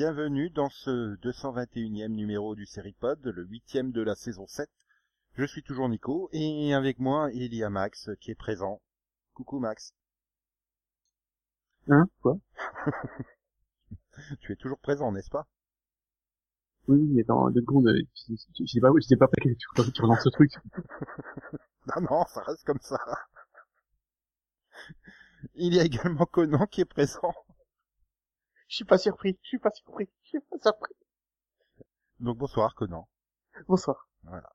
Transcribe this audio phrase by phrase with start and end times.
[0.00, 4.70] bienvenue dans ce 221e numéro du Seripod, le huitième de la saison 7.
[5.34, 8.80] Je suis toujours Nico et avec moi il y a Max qui est présent.
[9.34, 9.92] Coucou Max.
[11.88, 12.08] Hein?
[12.22, 12.38] Quoi?
[14.40, 15.46] Tu es toujours présent, n'est-ce pas?
[16.88, 20.24] Oui, mais dans deux secondes, euh, je sais pas, je sais pas tu, tu relances
[20.24, 20.50] ce truc.
[21.94, 22.96] Non, non, ça reste comme ça.
[25.56, 27.34] Il y a également Conan qui est présent.
[28.70, 30.94] Je suis pas surpris, je suis pas surpris, je suis pas surpris.
[32.20, 33.08] Donc bonsoir Conan.
[33.66, 34.08] Bonsoir.
[34.22, 34.48] Voilà.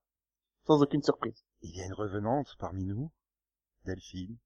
[0.65, 1.43] Sans aucune surprise.
[1.61, 3.11] Il y a une revenante parmi nous,
[3.83, 4.37] Delphine.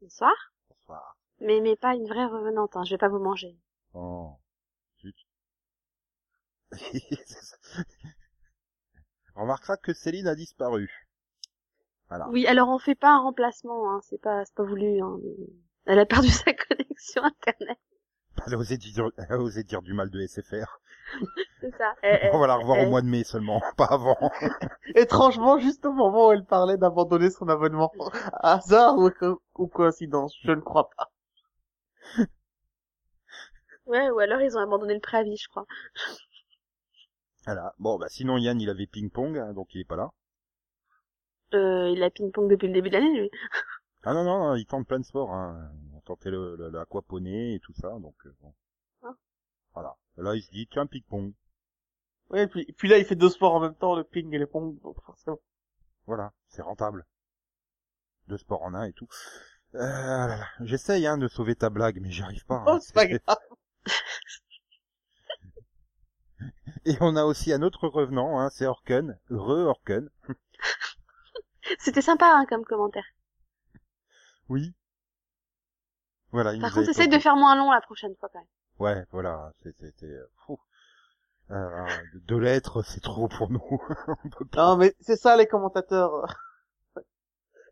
[0.00, 0.34] Bonsoir.
[0.68, 1.16] Bonsoir.
[1.38, 2.82] Mais, mais pas une vraie revenante, hein.
[2.82, 3.56] je vais pas vous manger.
[3.94, 4.36] Oh,
[5.00, 5.16] zut.
[9.36, 11.08] On remarquera que Céline a disparu.
[12.08, 12.28] Voilà.
[12.30, 14.00] Oui, alors on fait pas un remplacement, hein.
[14.02, 15.00] c'est pas, c'est pas voulu.
[15.00, 15.20] Hein.
[15.84, 17.78] Elle a perdu sa connexion internet,
[18.46, 20.80] Elle a osé dire, elle a osé dire du mal de SFR.
[21.60, 21.94] c'est ça.
[22.02, 24.16] Elle- On va la revoir elle- au mois de mai seulement, pas avant.
[24.94, 27.92] Étrangement, juste au moment où elle parlait d'abandonner son abonnement.
[28.42, 31.10] Hasard ou, co- ou coïncidence, je ne crois pas.
[33.86, 35.64] Ouais, ou alors ils ont abandonné le préavis, je crois.
[37.46, 37.72] Voilà.
[37.78, 40.10] Bon, bah sinon Yann, il avait ping-pong, hein, donc il est pas là.
[41.54, 43.30] Euh, il a ping-pong depuis le début de l'année, lui.
[44.04, 45.32] Ah non, non, il tente plein de sports.
[45.32, 45.70] Hein.
[46.08, 48.54] Tentait le, le, le aquaponé et tout ça, donc euh, bon.
[49.02, 49.14] Ah.
[49.74, 49.94] Voilà.
[50.16, 51.34] Là, il se dit, tiens, ping-pong.
[52.30, 54.34] Ouais, et puis, et puis là, il fait deux sports en même temps, le ping
[54.34, 55.38] et le pong, donc forcément.
[56.06, 57.06] Voilà, c'est rentable.
[58.26, 59.06] Deux sports en un et tout.
[59.74, 60.46] Euh, ah là là.
[60.60, 62.64] J'essaye hein, de sauver ta blague, mais j'y arrive pas.
[62.66, 62.80] Oh, hein.
[62.80, 63.36] c'est pas grave.
[66.86, 70.08] Et on a aussi un autre revenant, hein, c'est Orken, re-Orken.
[71.78, 73.04] C'était sympa, hein, comme commentaire.
[74.48, 74.72] Oui.
[76.32, 78.48] Voilà, il Par contre, essaye de faire moins long la prochaine fois, quand même.
[78.78, 80.06] Ouais, voilà, c'est- c'était...
[80.06, 80.58] euh, fou.
[81.50, 81.86] Euh,
[82.26, 83.62] deux lettres, c'est trop pour nous.
[84.56, 86.26] Non, mais c'est ça, les commentateurs.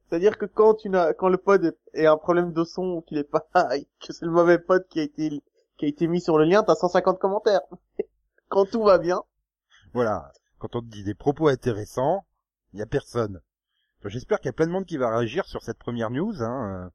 [0.08, 3.18] C'est-à-dire que quand tu n'as, quand le pod est- un problème de son ou qu'il
[3.18, 3.46] est pas,
[4.00, 5.42] que c'est le mauvais pod qui a été,
[5.76, 7.60] qui a été mis sur le lien, t'as 150 commentaires.
[8.48, 9.22] Quand tout va bien.
[9.92, 12.24] Voilà, quand on te dit des propos intéressants,
[12.72, 13.40] il y a personne.
[14.04, 16.40] J'espère qu'il y a plein de monde qui va réagir sur cette première news.
[16.40, 16.92] Hein.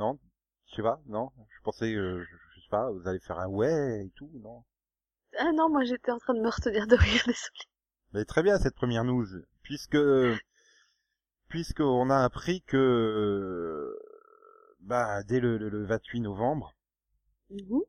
[0.00, 0.18] Non
[0.66, 3.46] Je sais pas, non Je pensais, euh, je, je sais pas, vous allez faire un
[3.48, 4.64] ouais et tout, non
[5.38, 7.68] Ah non, moi j'étais en train de me retenir de rire, désolé.
[8.12, 9.26] Mais très bien cette première news,
[9.62, 9.98] puisque
[11.48, 13.96] puisque on a appris que euh,
[14.80, 16.74] bah dès le, le, le 28 novembre,
[17.50, 17.80] Mhm.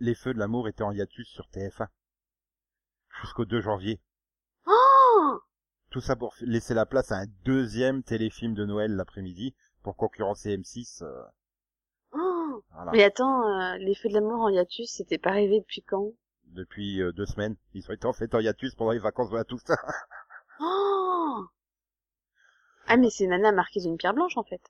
[0.00, 1.88] les feux de l'amour étaient en hiatus sur TF1
[3.22, 4.00] jusqu'au 2 janvier.
[4.66, 5.40] Oh
[5.90, 9.54] Tout ça pour laisser la place à un deuxième téléfilm de Noël l'après-midi
[9.84, 11.02] pour concurrencer M6.
[11.04, 11.22] euh,
[12.12, 12.92] Oh voilà.
[12.92, 16.12] Mais attends, euh, les feux de l'amour en hiatus, c'était pas arrivé depuis quand?
[16.54, 19.36] Depuis euh, deux semaines, ils ont été en fait en hiatus pendant les vacances de
[19.36, 19.76] la Toussaint.
[20.60, 21.48] Oh
[22.86, 24.62] Ah mais c'est Nana marquée d'une pierre blanche, en fait.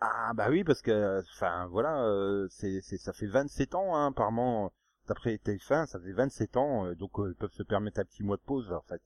[0.00, 4.08] Ah bah oui parce que enfin voilà euh, c'est c'est ça fait 27 ans hein,
[4.08, 4.70] apparemment
[5.08, 8.22] d'après TF1 ça fait 27 ans euh, donc euh, ils peuvent se permettre un petit
[8.22, 9.00] mois de pause en fait.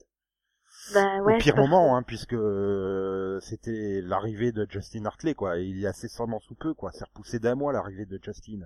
[0.95, 1.37] Bah ouais.
[1.37, 5.91] Au pire moment hein puisque euh, c'était l'arrivée de Justin Hartley quoi, il y a
[5.91, 8.61] incessamment sous peu quoi, c'est repoussé d'un mois l'arrivée de Justin.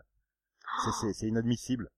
[0.84, 1.88] C'est c'est c'est inadmissible.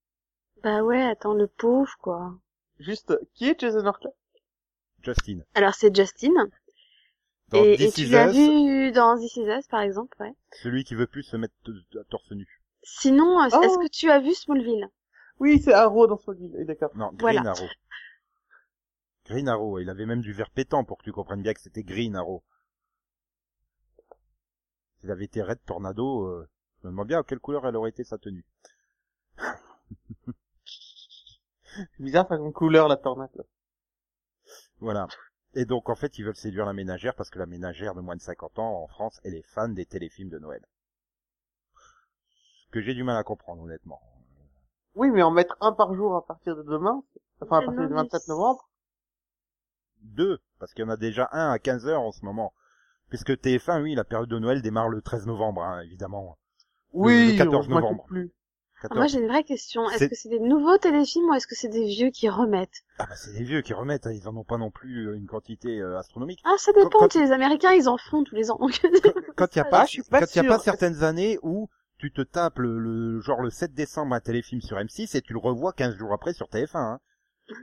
[0.62, 2.38] Bah ouais, attends, le pauvre, quoi.
[2.78, 4.12] Juste, qui est Jason Hartley?
[5.02, 5.40] Justin.
[5.54, 6.30] Alors c'est Justin.
[7.48, 10.32] Dans et, et tu l'as vu dans This Is Us, par exemple, ouais.
[10.62, 11.72] celui qui veut plus se mettre t-
[12.08, 12.46] torse nu.
[12.84, 13.60] Sinon, Oh.
[13.62, 14.88] est-ce que tu as vu Smallville?
[15.40, 16.90] Oui, c'est Arrow dans Smallville, oui, d'accord.
[16.94, 17.50] Non, Green Voilà.
[17.50, 17.66] Arrow.
[19.26, 21.82] Green Arrow, il avait même du vert pétant pour que tu comprennes bien que c'était
[21.82, 22.44] Green Arrow.
[25.00, 26.48] S'il avait été Red Tornado, euh,
[26.80, 28.46] je me demande bien à quelle couleur elle aurait été sa tenue.
[29.36, 29.54] C'est
[32.00, 33.44] bizarre, ça a une couleur, la tornade, là.
[34.80, 35.08] Voilà.
[35.54, 38.16] Et donc en fait ils veulent séduire la ménagère parce que la ménagère de moins
[38.16, 40.60] de 50 ans en France, elle est fan des téléfilms de Noël.
[42.64, 44.00] Ce que j'ai du mal à comprendre honnêtement.
[44.94, 47.02] Oui, mais en mettre un par jour à partir de demain,
[47.42, 48.68] enfin, à partir non, du mais 27 c'est- novembre.
[50.02, 52.52] Deux, parce qu'il y en a déjà un à 15 heures en ce moment.
[53.08, 56.38] Puisque TF1, oui, la période de Noël démarre le 13 novembre, hein, évidemment.
[56.92, 58.04] Oui, le 14 on novembre.
[58.06, 58.32] plus.
[58.84, 58.98] Ah, 14.
[58.98, 59.88] Moi j'ai une vraie question.
[59.90, 62.82] Est-ce que c'est des nouveaux téléfilms ou est-ce que c'est des vieux qui remettent?
[62.98, 65.14] Ah bah c'est les vieux qui remettent, hein, ils en ont pas non plus euh,
[65.16, 66.40] une quantité euh, astronomique.
[66.44, 68.58] Ah ça dépend, Quand- les Américains ils en font tous les ans.
[68.58, 68.80] donc-
[69.36, 71.68] Quand il y a pas, quand il y a pas certaines années où
[71.98, 75.32] tu te tapes le, le- genre le 7 décembre un téléfilm sur M6 et tu
[75.32, 76.76] le revois 15 jours après sur TF1.
[76.78, 77.00] Hein.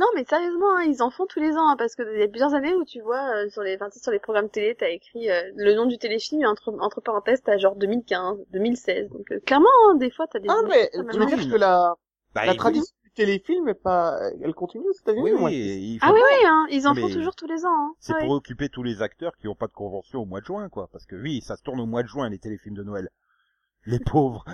[0.00, 2.22] Non, mais sérieusement, hein, ils en font tous les ans, hein, parce que il y
[2.22, 4.88] a plusieurs années où tu vois euh, sur les, enfin, sur les programmes télé, t'as
[4.88, 9.10] écrit euh, le nom du téléfilm et entre entre parenthèses t'as genre 2015, 2016.
[9.10, 10.48] Donc euh, clairement, hein, des fois t'as des.
[10.48, 11.94] Ah, mais tu veux dire que la,
[12.34, 16.12] Bah, la tradition du téléfilm est pas, elle continue aux États-Unis Oui, ou oui, Ah
[16.14, 17.68] oui, oui, hein, ils en Mais font toujours tous les ans.
[17.68, 17.92] Hein.
[17.98, 18.20] c'est Ouais.
[18.20, 20.88] pour occuper tous les acteurs qui ont pas de convention au mois de juin, quoi.
[20.90, 23.10] Parce que oui, ça se tourne au mois de juin les téléfilms de Noël.
[23.86, 24.44] Les pauvres.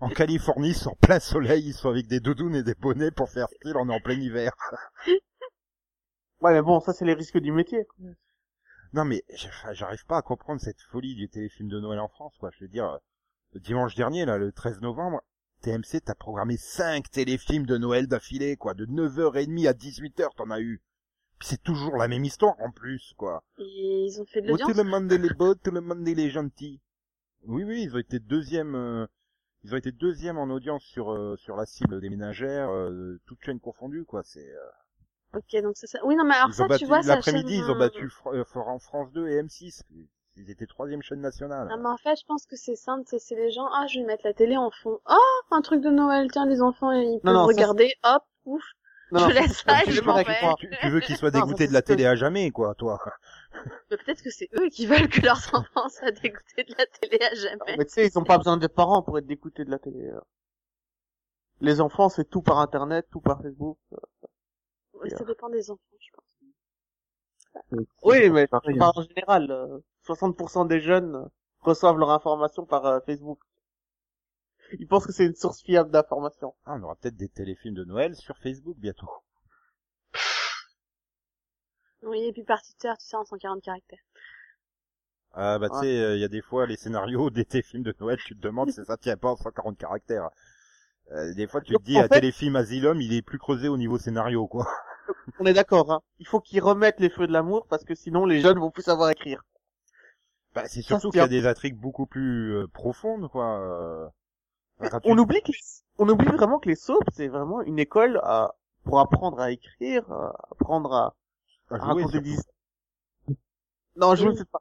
[0.00, 3.10] en Californie, ils sont en plein soleil, ils sont avec des doudounes et des bonnets
[3.10, 4.52] pour faire style, on est en plein hiver.
[6.40, 7.86] Ouais, mais bon, ça c'est les risques du métier.
[8.92, 9.22] Non mais
[9.72, 12.50] j'arrive pas à comprendre cette folie du téléfilm de Noël en France, quoi.
[12.52, 12.98] Je veux dire,
[13.52, 15.22] le dimanche dernier, là, le 13 novembre,
[15.62, 18.74] TMC t'a programmé 5 téléfilms de Noël d'affilée, quoi.
[18.74, 20.82] De 9h30 à 18h, t'en as eu.
[21.38, 23.42] Puis c'est toujours la même histoire, en plus, quoi.
[23.58, 23.62] Et
[24.08, 24.70] ils ont fait de Oh, l'audience.
[24.72, 26.80] tout le monde est beau, tout le monde est gentil.
[27.44, 29.06] Oui, oui, ils ont été deuxième, euh,
[29.64, 33.42] ils ont été deuxième en audience sur euh, sur la cible des ménagères, euh, toutes
[33.44, 34.22] chaînes confondues, quoi.
[34.24, 34.60] C'est euh,
[35.34, 35.98] Ok, donc c'est ça.
[36.04, 37.74] Oui, non, mais alors ils ça, ont battu tu vois, ça l'après-midi, chaîne, ils ont
[37.76, 39.82] battu euh, Fran- France 2 et M6.
[40.36, 41.68] Ils étaient troisième chaîne nationale.
[41.68, 43.98] Non, mais en fait, je pense que c'est simple, c'est c'est les gens, ah, je
[43.98, 45.00] vais mettre la télé en fond.
[45.10, 48.62] Oh, un truc de Noël, tiens, les enfants, ils peuvent non, regarder, hop, ouf,
[49.12, 50.54] Non, je laisse ça je m'en vais.
[50.56, 52.98] Tu, tu veux qu'ils soient Non, ça, dégoûtés de la télé à jamais, quoi, toi.
[53.90, 57.18] Mais peut-être que c'est eux qui veulent que leurs enfants soient dégoûtés de la télé
[57.22, 57.76] à jamais.
[57.78, 60.06] Mais tu sais, ils ont pas besoin des parents pour être dégoûtés de la télé.
[60.06, 60.20] euh.
[61.60, 63.78] Les enfants, c'est tout par internet, tout par Facebook.
[64.94, 67.84] Ouais, ça dépend des enfants, je pense.
[68.02, 68.60] Oui, mais pas
[68.94, 69.50] en général.
[69.50, 71.24] euh, 60% des jeunes euh,
[71.60, 73.40] reçoivent leur information par euh, Facebook.
[74.78, 76.54] Ils pensent que c'est une source fiable d'information.
[76.64, 79.08] Ah, on aura peut-être des téléfilms de Noël sur Facebook bientôt.
[82.04, 83.98] Oui, et puis par Twitter, tu sais, en 140 caractères.
[85.34, 88.18] Ah bah tu sais, il y a des fois les scénarios des téléfilms de Noël,
[88.24, 90.28] tu te demandes si ça tient pas en 140 caractères.
[91.12, 93.68] Euh, des fois tu te dis, en un fait- téléfilm Asylum, il est plus creusé
[93.68, 94.66] au niveau scénario, quoi.
[95.40, 96.02] On est d'accord, hein.
[96.18, 98.82] Il faut qu'ils remettent les feux de l'amour parce que sinon les jeunes vont plus
[98.82, 99.42] savoir écrire.
[100.54, 103.58] Bah, c'est surtout qu'il y a des intrigues beaucoup plus euh, profondes, quoi.
[103.58, 104.06] euh.
[104.80, 105.58] Enfin, On tu- oublie que les...
[105.98, 108.54] on oublie vraiment que les soaps c'est vraiment une école à...
[108.84, 111.14] pour apprendre à écrire, à apprendre à,
[111.70, 112.20] à à jouer, raconter surtout.
[112.20, 112.54] des histoires.
[113.96, 114.60] Non, je ne sais pas.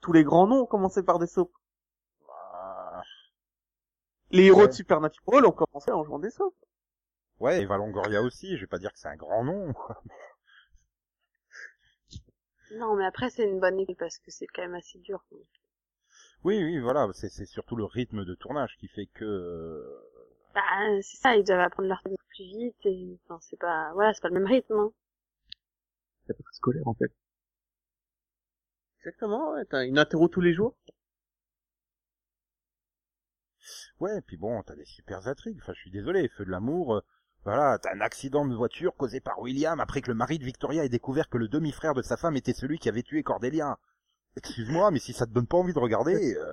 [0.00, 1.52] Tous les grands noms ont commencé par des soaps.
[2.28, 3.02] Ah,
[4.30, 4.66] Les héros Ouais.
[4.66, 6.56] de Supernatural ont commencé en jouant des soaps.
[7.40, 9.72] Ouais, et Valongoria aussi, je vais pas dire que c'est un grand nom.
[9.72, 10.02] quoi.
[12.70, 15.22] Non, mais après, c'est une bonne école parce que c'est quand même assez dur.
[16.44, 19.84] Oui, oui, voilà, c'est c'est surtout le rythme de tournage qui fait que...
[20.58, 20.64] Bah,
[21.02, 24.20] c'est ça, ils doivent apprendre leur technique plus vite et, enfin, c'est pas, voilà, c'est
[24.20, 24.90] pas le même rythme, hein.
[26.26, 27.12] C'est pas très scolaire, en fait.
[28.98, 29.64] Exactement, ouais.
[29.66, 30.76] T'as une interro tous les jours.
[34.00, 35.60] Ouais, et puis bon, t'as des super intrigues.
[35.62, 37.00] Enfin, je suis désolé, Feu de l'amour, euh,
[37.44, 40.84] voilà, t'as un accident de voiture causé par William après que le mari de Victoria
[40.84, 43.78] ait découvert que le demi-frère de sa femme était celui qui avait tué Cordelia.
[44.36, 46.34] Excuse-moi, mais si ça te donne pas envie de regarder...
[46.34, 46.52] euh,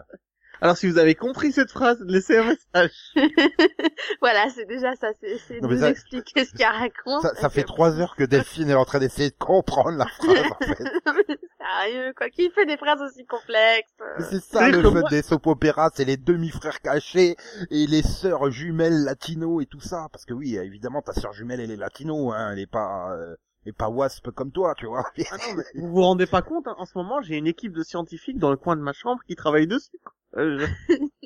[0.62, 2.92] Alors si vous avez compris cette phrase, laissez un message.
[4.22, 7.22] voilà, c'est déjà ça, c'est, de nous ça- expliquer ce qu'elle raconte.
[7.22, 10.52] Ça, ça fait trois heures que Delphine est en train d'essayer de comprendre la phrase,
[10.52, 10.84] en fait.
[11.06, 13.92] Non, mais sérieux, quoi, qui fait des phrases aussi complexes?
[14.30, 17.36] C'est ça le fun des soap opéras, c'est les demi-frères cachés
[17.72, 20.08] et les sœurs jumelles latino et tout ça.
[20.12, 23.36] Parce que oui, évidemment, ta sœur jumelle, elle est latino, hein, elle est pas, euh,
[23.66, 25.04] est pas wasp comme toi, tu vois.
[25.32, 27.74] Ah non, mais vous vous rendez pas compte, hein, en ce moment, j'ai une équipe
[27.74, 30.00] de scientifiques dans le coin de ma chambre qui travaille dessus.
[30.36, 30.96] Euh, je-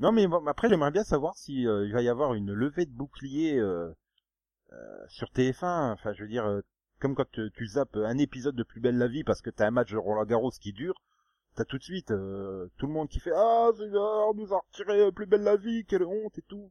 [0.00, 2.86] non, mais bon, après, j'aimerais bien savoir si euh, il va y avoir une levée
[2.86, 3.90] de bouclier euh,
[4.72, 4.76] euh,
[5.08, 5.92] sur TF1.
[5.92, 6.60] Enfin, je veux dire, euh,
[7.00, 9.66] comme quand tu, tu zappes un épisode de Plus belle la vie parce que t'as
[9.66, 10.94] un match de Roland Garros qui dure.
[11.56, 15.10] T'as tout de suite euh, tout le monde qui fait ah on nous a retiré
[15.10, 16.70] plus belle la vie quelle honte et tout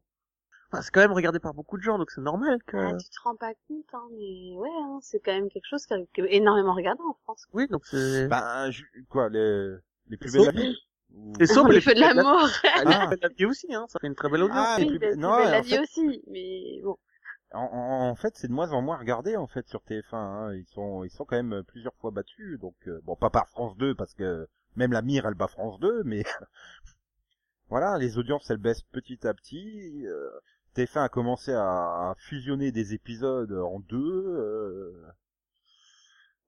[0.70, 2.76] Enfin, c'est quand même regardé par beaucoup de gens, donc c'est normal que...
[2.76, 5.86] ah, tu te rends pas compte, hein, mais ouais, hein, c'est quand même quelque chose
[5.86, 7.46] qui est énormément regardé en France.
[7.54, 8.28] Oui, donc c'est...
[8.28, 9.76] Ben, je- quoi, les,
[10.08, 10.76] les plus Les belles la vie
[11.14, 12.48] Ou- Les soaps, le les feu de plus belles la- l'amour.
[12.64, 12.98] Ah, les Ah.
[12.98, 14.58] plus belles la vie aussi, hein, ça fait une très belle audience.
[14.60, 16.98] Ah, oui, plus non, la vie fait- aussi, mais bon.
[17.54, 20.16] En, en- en fait, c'est de moins en moins regardé en fait sur TF1.
[20.16, 20.54] Hein.
[20.54, 22.58] Ils sont, ils sont quand même plusieurs fois battus.
[22.60, 24.46] Donc, euh, bon, pas par France 2 parce que
[24.76, 26.24] même la Mire, elle bat France 2, mais
[27.70, 30.04] voilà, les audiences, elles baissent petit à petit.
[30.06, 30.28] Euh,
[30.84, 31.62] TF1 a commencé à,
[32.10, 34.24] à fusionner des épisodes en deux.
[34.26, 34.92] euh,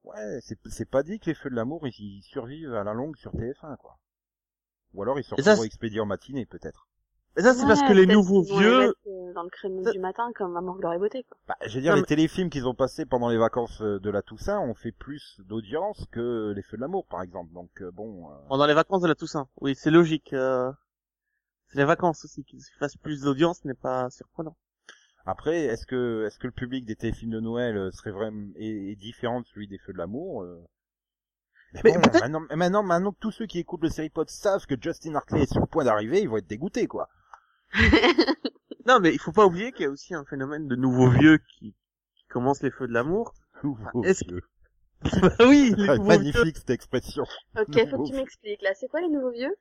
[0.05, 3.17] Ouais, c'est, pas dit que les Feux de l'amour ils, ils survivent à la longue
[3.17, 3.99] sur TF1 quoi.
[4.95, 6.87] Ou alors ils se retrouvent expédiés en matinée peut-être.
[7.37, 9.93] Mais ça, c'est parce que les nouveaux les vieux, mettre, euh, dans le créneau Ça-
[9.93, 11.39] du matin comme Amour, Gloire et Beauté, quoi.
[11.47, 14.01] Bah, je veux dire, Non, les mais- téléfilms qu'ils ont passés pendant les vacances euh,
[14.01, 17.53] de la Toussaint ont fait plus d'audience que les Feux de l'amour, par exemple.
[17.53, 19.47] Donc euh, bon, euh, pendant les vacances de la Toussaint.
[19.61, 20.33] Oui, c'est logique.
[20.33, 20.73] euh,
[21.71, 24.57] C'est les vacances aussi qu'ils fassent plus d'audience n'est pas surprenant.
[25.25, 28.93] après, est-ce que est-ce que le public des téléfilms de Noël euh, serait vraiment est,
[28.93, 30.61] est différent de celui des Feux de l'amour euh
[31.75, 34.67] Mais, Mais bon, maintenant, maintenant, maintenant que tous ceux qui écoutent le série pod savent
[34.67, 37.09] que Justin Hartley est sur le point d'arriver, ils vont être dégoûtés, quoi.
[38.87, 41.39] Non, mais il faut pas oublier qu'il y a aussi un phénomène de nouveaux vieux
[41.39, 41.77] qui,
[42.17, 43.35] qui commencent les feux de l'amour.
[43.62, 44.43] Nouveau est-ce vieux.
[45.23, 46.05] bah oui, les nouveaux vieux.
[46.05, 47.25] Magnifique cette expression.
[47.57, 48.75] Ok, faut que tu m'expliques, là.
[48.75, 49.55] C'est quoi les nouveaux vieux?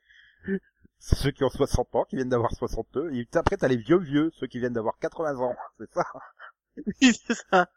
[0.99, 3.11] C'est ceux qui ont 60 ans, qui viennent d'avoir 62.
[3.13, 5.55] Et après, t'as les vieux vieux, ceux qui viennent d'avoir 80 ans.
[5.79, 6.03] C'est ça.
[7.01, 7.67] Oui, c'est ça.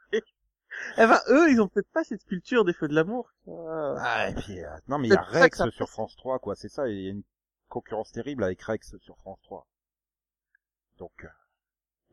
[0.97, 3.31] Eh ben, eux, ils ont peut-être pas cette culture des feux de l'amour.
[3.49, 5.89] Euh, Ah, et puis, euh, non, mais il y a Rex ça sur.
[5.89, 6.55] France 3, quoi.
[6.57, 7.23] C'est ça, il y a une
[7.69, 9.67] concurrence terrible avec Rex sur France 3.
[10.99, 11.29] Donc, euh,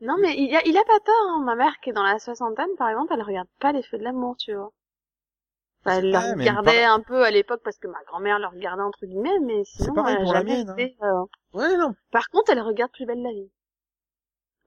[0.00, 1.42] Non, mais il a, il a pas tort, hein.
[1.44, 4.04] Ma mère, qui est dans la soixantaine, par exemple, elle regarde pas les feux de
[4.04, 4.72] l'amour, tu vois.
[5.84, 8.82] Enfin, elle le regardait par- un peu à l'époque parce que ma grand-mère le regardait
[8.82, 10.76] entre guillemets, mais sinon, pareil elle a pour la mienne, hein.
[11.02, 11.94] euh, Ouais, non.
[12.10, 13.50] Par contre, elle regarde Plus belle la vie.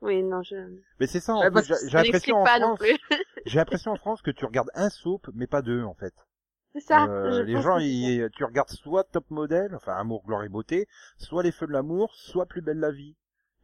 [0.01, 0.55] Oui, non, je...
[0.99, 2.97] mais c'est ça, en parce j'ai l'impression en pas non France, plus.
[3.45, 6.13] j'ai l'impression en France que tu regardes un soap, mais pas deux, en fait.
[6.73, 7.05] C'est ça.
[7.05, 10.49] Euh, je les pense gens, ils- tu regardes soit Top Model, enfin Amour, Gloire et
[10.49, 13.15] Beauté, soit Les Feux de l'amour, soit Plus belle la vie.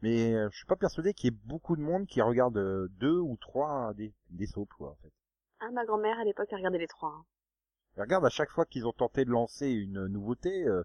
[0.02, 2.88] Mais euh, je suis pas persuadé qu'il y ait beaucoup de monde qui regarde euh,
[2.92, 5.12] deux ou trois des, des soaps, quoi, en fait.
[5.58, 7.10] Ah, ma grand-mère, à l'époque, elle regardait les trois.
[7.10, 7.24] hein.
[8.00, 10.82] Regarde, à chaque fois qu'ils ont tenté de lancer une nouveauté, euh,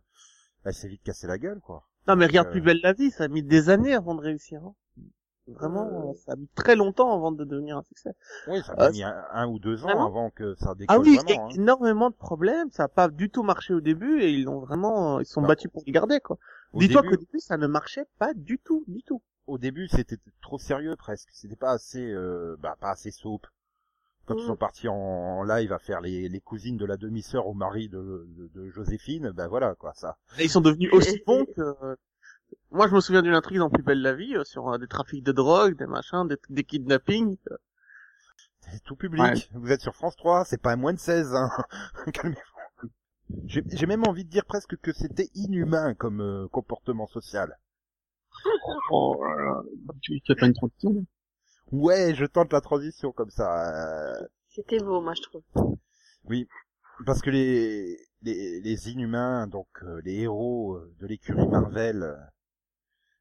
[0.63, 1.87] elle s'est vite cassée la gueule, quoi.
[2.07, 2.51] Non, mais regarde Euh.
[2.51, 4.61] plus belle la vie, ça a mis des années avant de réussir.
[4.63, 4.73] hein.
[5.47, 6.13] Vraiment, Euh.
[6.25, 8.15] ça a mis très longtemps avant de devenir un succès.
[8.47, 10.95] Oui, ça Ah, a mis un, un ou deux ans Vraiment avant que ça décolle
[10.97, 11.45] Ah oui, vraiment.
[11.47, 11.49] hein.
[11.53, 15.19] énormément de problèmes, ça a pas du tout marché au début et ils l'ont vraiment,
[15.19, 16.37] ils se sont Bah, battus pour le garder, quoi.
[16.73, 19.21] Dis-toi début- qu'au début, ça ne marchait pas du tout, du tout.
[19.45, 21.29] au début, c'était trop sérieux presque.
[21.31, 23.45] C'était pas assez, euh, bah, pas assez soap.
[24.25, 24.47] Quand ils Mm.
[24.47, 27.89] sont partis en, en live à faire les, les cousines de la demi-sœur au mari
[27.89, 30.17] de, de, de Joséphine, ben voilà quoi ça.
[30.39, 31.61] Et ils sont devenus aussi bons que...
[31.61, 31.95] euh,
[32.71, 34.87] Moi, je me souviens d'une intrigue dans Plus belle la vie, euh, sur euh, des
[34.87, 37.37] trafics de drogue, des machins, des, des kidnappings.
[37.51, 37.57] euh.
[38.61, 39.21] C'est tout public.
[39.23, 39.33] Ouais.
[39.53, 41.35] Vous êtes sur France 3, c'est pas un moins de 16.
[41.35, 41.49] Hein.
[42.13, 42.89] Calmez-vous.
[43.47, 47.57] J'ai j'ai même envie de dire presque que c'était inhumain comme euh, comportement social.
[48.91, 49.61] Oh là là.
[50.01, 51.01] Tu, tu as pas une transition là
[51.71, 54.17] Ouais, je tente la transition comme ça.
[54.19, 55.43] euh, C'était beau, moi, je trouve.
[57.05, 62.15] parce que les, les, les inhumains, donc euh, les héros euh, de l'écurie Marvel, euh,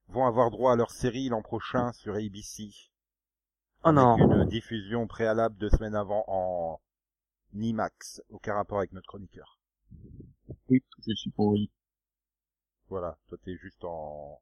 [0.08, 2.70] vont avoir droit à leur série l'an prochain sur ABC.
[3.84, 4.16] Oh avec non.
[4.18, 6.80] une diffusion préalable deux semaines avant en
[7.54, 9.58] IMAX, aucun rapport avec notre chroniqueur.
[10.68, 11.70] Oui, je suis pour oui.
[12.88, 14.40] Voilà, toi t'es juste en,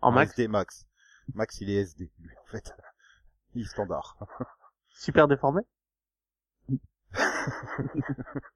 [0.00, 0.86] En max, SD Max.
[1.34, 2.72] Max il est SD, lui en fait.
[3.56, 4.16] Est standard.
[4.88, 5.62] super déformé.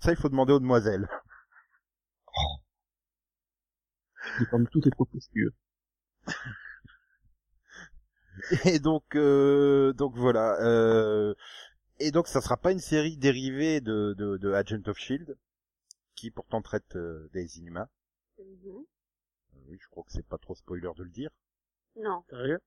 [0.00, 1.08] Ça il faut demander aux demoiselles.
[4.70, 5.54] Toutes les propos si tu veux.
[8.64, 10.56] Et donc, euh, donc voilà.
[10.62, 11.34] Euh,
[11.98, 15.36] et donc, ça sera pas une série dérivée de, de, de Agent of Shield,
[16.14, 17.88] qui pourtant traite euh, des Inhumains.
[18.38, 21.30] Oui, je crois que c'est pas trop spoiler de le dire.
[21.96, 22.22] Non.
[22.30, 22.60] Sérieux?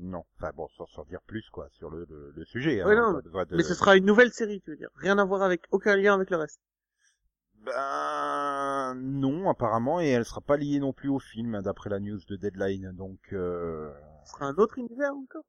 [0.00, 2.82] Non, enfin bon, sans, sans dire plus quoi sur le, le, le sujet.
[2.84, 4.90] Oui, hein, non, pas besoin de- Mais ce sera une nouvelle série, tu veux dire.
[4.96, 6.60] Rien à voir avec, aucun lien avec le reste.
[7.64, 12.00] Ben non, apparemment, et elle sera pas liée non plus au film, hein, d'après la
[12.00, 12.90] news de Deadline.
[12.92, 13.92] Donc, euh...
[14.24, 15.44] Ce sera un autre univers encore?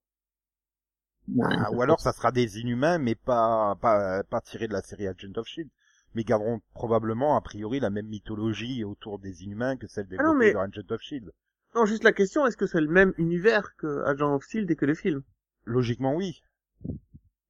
[1.29, 4.81] Ouais, ah, ou alors ça sera des Inhumains, mais pas pas pas tiré de la
[4.81, 5.69] série Agent of Shield.
[6.15, 10.33] Mais garderont probablement a priori la même mythologie autour des Inhumains que celle développée Ah
[10.33, 11.31] non, mais- dans Agent of Shield.
[11.75, 14.75] Non, juste la question, est-ce que c'est le même univers que Agent of Shield et
[14.75, 15.23] que le film?
[15.65, 16.41] Logiquement, oui.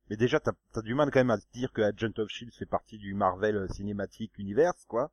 [0.10, 2.54] Mais déjà, t'as as du mal quand même à te dire que Agent of Shield
[2.54, 5.12] fait partie du Marvel Cinematic Universe, quoi.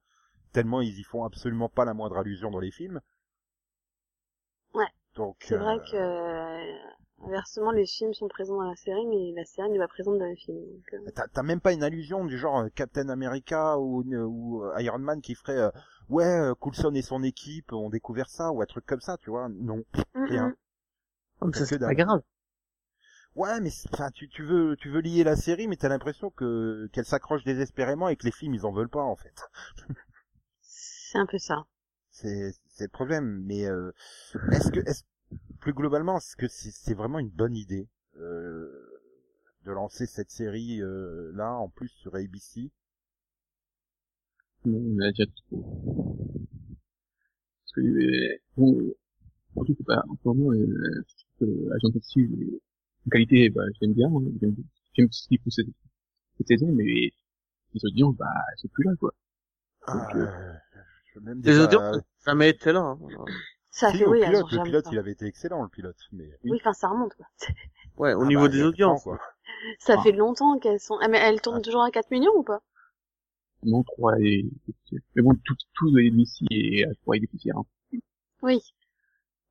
[0.52, 3.00] Tellement ils y font absolument pas la moindre allusion dans les films.
[4.74, 4.88] Ouais.
[5.14, 5.36] Donc.
[5.40, 6.78] C'est vrai euh, que, euh,
[7.26, 10.24] inversement, les films sont présents dans la série, mais la série n'est pas présente dans
[10.26, 10.60] les films.
[10.60, 14.64] Donc, euh, T'as t'as même pas une allusion du genre euh, Captain America ou, ou
[14.64, 15.70] euh, Iron Man qui ferait euh,
[16.08, 19.48] ouais Coulson et son équipe ont découvert ça ou un truc comme ça, tu vois
[19.48, 19.82] Non.
[20.14, 20.48] Rien.
[20.48, 20.54] mhm.
[21.40, 22.22] Comme Ça ça, c'est pas grave.
[23.36, 26.30] Ouais, mais c'est- enfin tu, tu veux tu veux lier la série, mais t'as l'impression
[26.30, 29.34] que qu'elle s'accroche désespérément et que les films ils en veulent pas en fait.
[30.62, 31.66] C'est un peu ça.
[32.10, 33.42] C'est c'est le problème.
[33.44, 33.92] Mais euh,
[34.52, 35.04] est-ce que est
[35.60, 38.70] plus globalement est-ce que c'est c'est vraiment une bonne idée euh,
[39.64, 42.70] de lancer cette série euh, là en plus sur ABC
[44.64, 45.64] Non, on a déjà tout.
[47.64, 48.78] Parce que, euh, bon,
[49.54, 52.60] Surtout que, bah, en ce moment, euh, je trouve que Agent est-
[53.06, 54.56] en qualité, bah, j'aime bien, hein, j'aime
[54.94, 55.66] j'aime ce qu'il faut cette,
[56.38, 58.26] cette saison, mais les audiences, bah,
[58.58, 59.12] sont plus là, quoi.
[59.86, 60.52] Ah, euh, euh,
[61.12, 62.80] je veux même Les dire, audiences euh, jamais été là.
[62.80, 62.98] hein.
[63.70, 64.90] Ça si, fait au oui, pilote, le pilote, pas.
[64.92, 66.36] il avait été excellent, le pilote, mais.
[66.44, 67.26] Oui, enfin ça remonte quoi.
[67.96, 69.04] Ouais, au Ah niveau bah, des audiences.
[69.04, 69.20] quoi.
[69.78, 70.02] Ça Ah.
[70.02, 70.98] fait longtemps qu'elles sont.
[71.00, 71.64] Ah, mais elles tournent Ah.
[71.64, 72.62] toujours à 4 millions ou pas?
[73.62, 74.44] Non, 3 et,
[75.14, 77.98] mais bon, tout, tout de d'ici et à 3 et des poussières, hein.
[78.42, 78.60] Oui.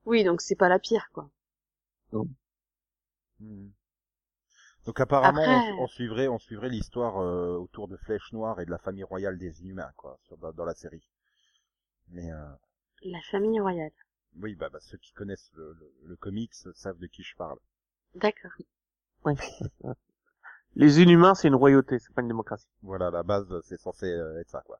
[0.06, 1.30] Oui, donc c'est pas la pire quoi.
[3.40, 3.70] Hmm.
[4.86, 8.66] Donc apparemment, Après- on, on suivrait, on suivrait l'histoire euh, autour de Flèche Noire et
[8.66, 11.08] de la famille royale des Inhumains, quoi, sur, dans la série.
[12.10, 12.50] Mais euh,
[13.04, 13.92] La famille royale.
[14.42, 17.60] Oui, bah, bah, ceux qui connaissent le, le, le comics savent de qui je parle.
[18.16, 18.52] D'accord.
[20.76, 22.68] Les inhumains, c'est une royauté, c'est pas une démocratie.
[22.84, 24.80] Voilà, la base, c'est censé euh, être ça, quoi.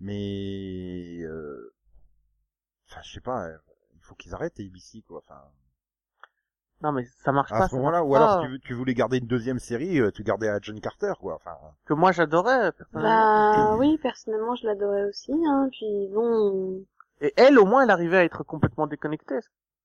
[0.00, 1.72] Mais, euh...
[2.88, 3.58] enfin, je sais pas, euh,
[3.94, 5.18] il faut qu'ils arrêtent ABC, quoi.
[5.18, 5.42] Enfin,
[6.82, 7.68] Non, mais ça marche à pas.
[7.68, 8.46] ce ça moment-là, ou alors pas.
[8.46, 11.34] tu, tu voulais garder une deuxième série, euh, tu gardais à John Carter, quoi.
[11.36, 11.56] Enfin,
[11.86, 13.24] Que moi, j'adorais, personnellement.
[13.72, 15.68] Bah oui, personnellement je l'adorais aussi, hein.
[15.72, 16.84] Puis bon,
[17.20, 19.38] Et elle, au moins, elle arrivait à être complètement déconnectée,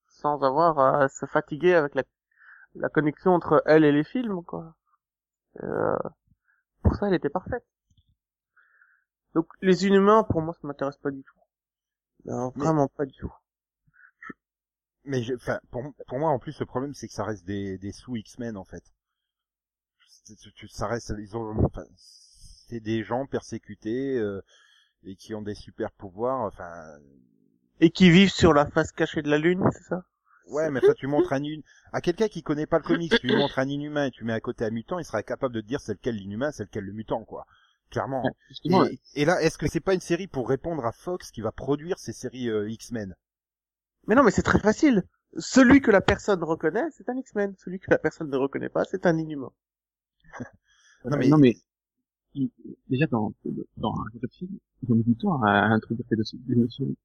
[0.08, 2.04] sans avoir à se fatiguer avec la,
[2.76, 4.76] la connexion entre elle et les films, quoi.
[5.64, 5.98] Euh,
[6.84, 7.66] pour ça, elle était parfaite.
[9.36, 11.40] Donc, les inhumains, pour moi, ça m'intéresse pas du tout.
[12.26, 13.32] Non, Mais- vraiment pas du tout.
[15.06, 17.78] mais je- enfin, pour, pour moi, en plus, le problème, c'est que ça reste des,
[17.78, 18.84] des sous X-Men, en fait.
[20.70, 24.42] Ça reste, ils ont, enfin, c'est des gens persécutés euh,
[25.06, 26.42] et qui ont des super pouvoirs.
[26.42, 26.98] Enfin,
[27.80, 30.04] Et qui vivent sur la face cachée de la lune, c'est ça?
[30.50, 31.42] Ouais, mais enfin, tu montres un
[31.94, 34.34] à quelqu'un qui connaît pas le comics, tu lui montres un inhumain et tu mets
[34.34, 36.84] à côté un mutant, il sera capable de te dire c'est lequel l'inhumain, c'est lequel
[36.84, 37.46] le mutant, quoi.
[37.92, 38.24] Clairement.
[38.66, 41.52] Et, et là, est-ce que c'est pas une série pour répondre à Fox qui va
[41.52, 43.16] produire ces séries euh, X-Men?
[44.08, 45.04] Mais non, mais c'est très facile.
[45.38, 47.56] Celui que la personne reconnaît, c'est un X-Men.
[47.58, 49.52] Celui que la personne ne reconnaît pas, c'est un inhumain.
[51.06, 51.58] Non, mais, non, mais,
[52.90, 53.34] déjà, dans,
[53.78, 56.06] dans un jeu de film, ils ont mis du temps à introduire
[56.48, 56.96] notions.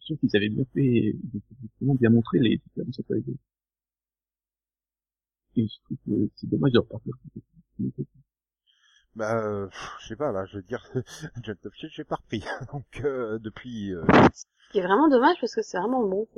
[0.00, 3.22] Je trouve qu'ils avaient bien fait, ils avaient vraiment bien montré les différences entre les
[3.22, 3.36] deux.
[5.56, 7.14] Et je trouve que c'est dommage de repartir.
[9.14, 9.68] Bah, euh,
[10.00, 10.88] je sais pas, là, je veux dire,
[11.42, 12.44] Jet of Shield, j'ai pas repris.
[12.72, 13.92] Donc, euh, depuis...
[13.92, 16.28] euh, ce qui est vraiment dommage parce que c'est vraiment bon.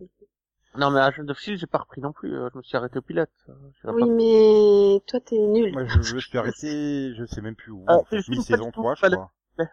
[0.74, 2.34] Non, mais Agent of Shield, j'ai pas repris non plus.
[2.36, 3.30] euh, Je me suis arrêté au pilote.
[3.48, 3.54] euh,
[3.90, 5.72] Oui, mais toi t'es nul.
[5.72, 7.82] moi, je, je me suis arrêté, je sais même plus où.
[7.86, 9.32] Ah, en fait, le film, mi-saison pas du tout, 3, je pas le- crois.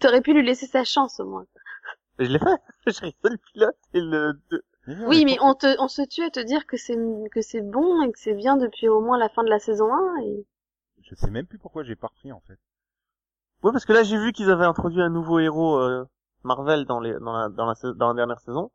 [0.00, 1.46] T'aurais pu lui laisser sa chance au moins.
[2.20, 2.60] Je l'ai fait.
[2.86, 4.40] J'ai regardé le pilote et le
[5.04, 6.96] Oui, mais on te, on se tue à te dire que c'est,
[7.32, 9.92] que c'est bon et que c'est bien depuis au moins la fin de la saison
[9.92, 10.46] 1 et
[11.02, 12.58] Je sais même plus pourquoi j'ai pas repris, en fait.
[13.62, 16.04] Ouais, parce que là, j'ai vu qu'ils avaient introduit un nouveau héros euh,
[16.44, 18.70] Marvel dans les dans la dans la dans la dernière saison.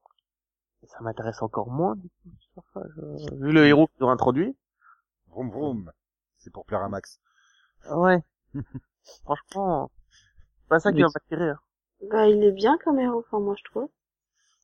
[0.87, 1.95] Ça m'intéresse encore moins.
[1.95, 2.09] Du
[2.55, 2.79] coup,
[3.39, 4.55] Vu le héros qu'ils ont introduit.
[5.29, 5.91] Vroom vroom.
[6.37, 7.19] C'est pour plaire à Max.
[7.91, 8.23] Ouais.
[9.23, 11.49] Franchement, c'est pas ça qui va m'attirer.
[11.51, 11.59] hein.
[12.09, 13.89] bah il est bien comme héros, enfin moi je trouve.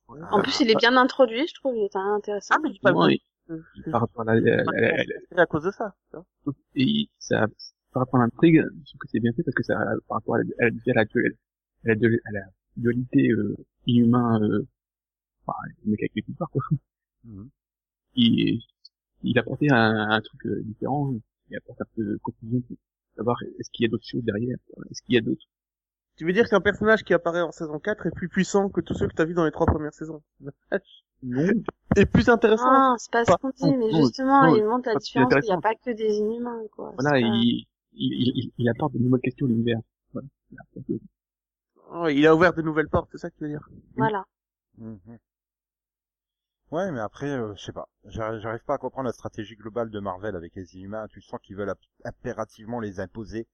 [0.08, 2.54] En plus il est bien introduit, je trouve, il est intéressant.
[2.56, 5.70] Ah, mais pas et par rapport à la, la, la, la- C'est à cause de
[5.70, 5.94] ça.
[6.74, 7.46] et ça,
[7.92, 9.76] par rapport à l'intrigue, je trouve que c'est bien fait parce que ça,
[10.08, 12.40] par rapport à la, à la, à la, à la, à la
[12.76, 13.56] dualité, euh,
[13.86, 14.66] inhumain, euh,
[15.46, 16.62] enfin, le mec avec les pouvoirs, quoi.
[17.24, 17.50] Mhm.
[18.14, 18.60] Il,
[19.22, 21.14] il apportait un, un truc euh, différent,
[21.50, 22.76] il apporte un peu de confusion pour
[23.16, 24.56] savoir est-ce qu'il y a d'autres choses derrière,
[24.90, 25.46] est-ce qu'il y a d'autres?
[26.16, 28.94] Tu veux dire qu'un personnage qui apparaît en saison 4 est plus puissant que tous
[28.94, 30.22] ceux que t'as vu dans les trois premières saisons?
[31.24, 31.46] Non,
[31.96, 32.66] Et plus intéressant?
[32.68, 35.44] Ah, c'est pas ce qu'on dit, mais non, justement, non, il montre la différence qu'il
[35.44, 36.92] n'y a pas que des inhumains, quoi.
[36.96, 39.78] voilà, pas- il, il, il, il apporte de nouvelles questions à l'univers.
[40.12, 40.26] Voilà.
[40.88, 40.98] Il
[41.92, 43.68] Ouais, il a ouvert de nouvelles portes, c'est ça que tu veux dire?
[43.96, 44.24] Voilà.
[44.78, 45.18] Mhm.
[46.72, 47.88] Ouais, mais après, euh, je sais pas.
[48.04, 51.06] J'arrive pas à comprendre la stratégie globale de Marvel avec les Inhumains.
[51.08, 51.72] Tu sens qu'ils veulent
[52.04, 53.46] impérativement les imposer,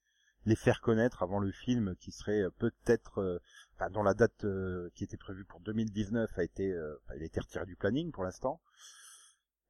[0.46, 3.38] les faire connaître avant le film qui serait euh, peut-être, euh,
[3.74, 7.22] enfin, dont la date euh, qui était prévue pour 2019 a été, euh, enfin, il
[7.22, 8.60] a été retiré du planning pour l'instant.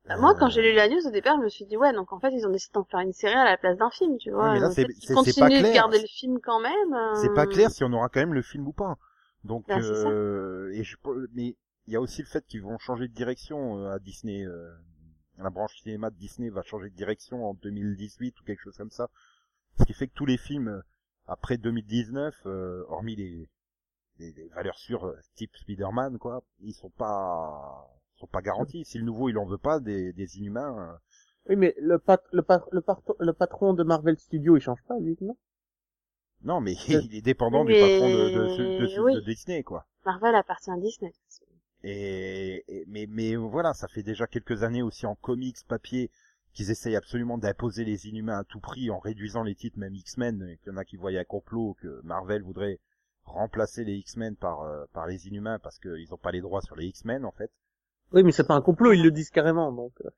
[0.09, 1.93] Bah, Moi, quand Euh, j'ai lu la news au départ, je me suis dit, ouais,
[1.93, 4.19] donc en fait, ils ont décidé d'en faire une série à la place d'un film,
[4.19, 4.51] tu vois.
[4.51, 5.73] mais là, c'est- c'est- c'est pas continuent de clair.
[5.73, 6.95] garder le film quand même.
[7.13, 8.99] c'est pas clair si on aura quand même le film ou pas.
[9.45, 10.97] Donc, Bah, euh, et je,
[11.35, 11.55] mais
[11.93, 14.45] y a aussi le fait qu'ils vont changer de direction euh, à Disney.
[14.45, 14.71] euh,
[15.39, 18.91] la branche cinéma de Disney va changer de direction en 2018 ou quelque chose comme
[18.91, 19.09] ça.
[19.79, 20.83] Ce qui fait que tous les films euh,
[21.27, 23.49] après 2019, euh, hormis les,
[24.19, 28.85] les, les valeurs sûres euh, type Spider-Man, quoi, ils sont pas sont pas garantis.
[28.85, 30.97] Si le nouveau il en veut pas des, des Inhumains, euh,
[31.51, 34.83] Oui, mais le, pat le, pat le, pat le patron de Marvel Studios, il change
[34.89, 35.37] pas, lui, non?
[36.43, 39.15] Non, mais il est dépendant mais- du patron de, de, de, de- oui.
[39.15, 39.87] de Disney, quoi.
[40.05, 41.13] Marvel appartient à Disney.
[41.85, 46.11] Et, et- mais mais voilà, ça fait déjà quelques années aussi en comics papier
[46.53, 50.43] qu'ils essayent absolument d'imposer les Inhumains à tout prix en réduisant les titres même X-Men.
[50.49, 52.81] et qu'il y en a qui voyaient un complot que Marvel voudrait
[53.25, 56.75] remplacer les X-Men par euh, par les Inhumains parce qu'ils ont pas les droits sur
[56.77, 57.51] les X-Men en fait.
[58.13, 59.93] Oui, mais c'est pas un complot, ils le disent carrément, donc.
[60.03, 60.09] euh.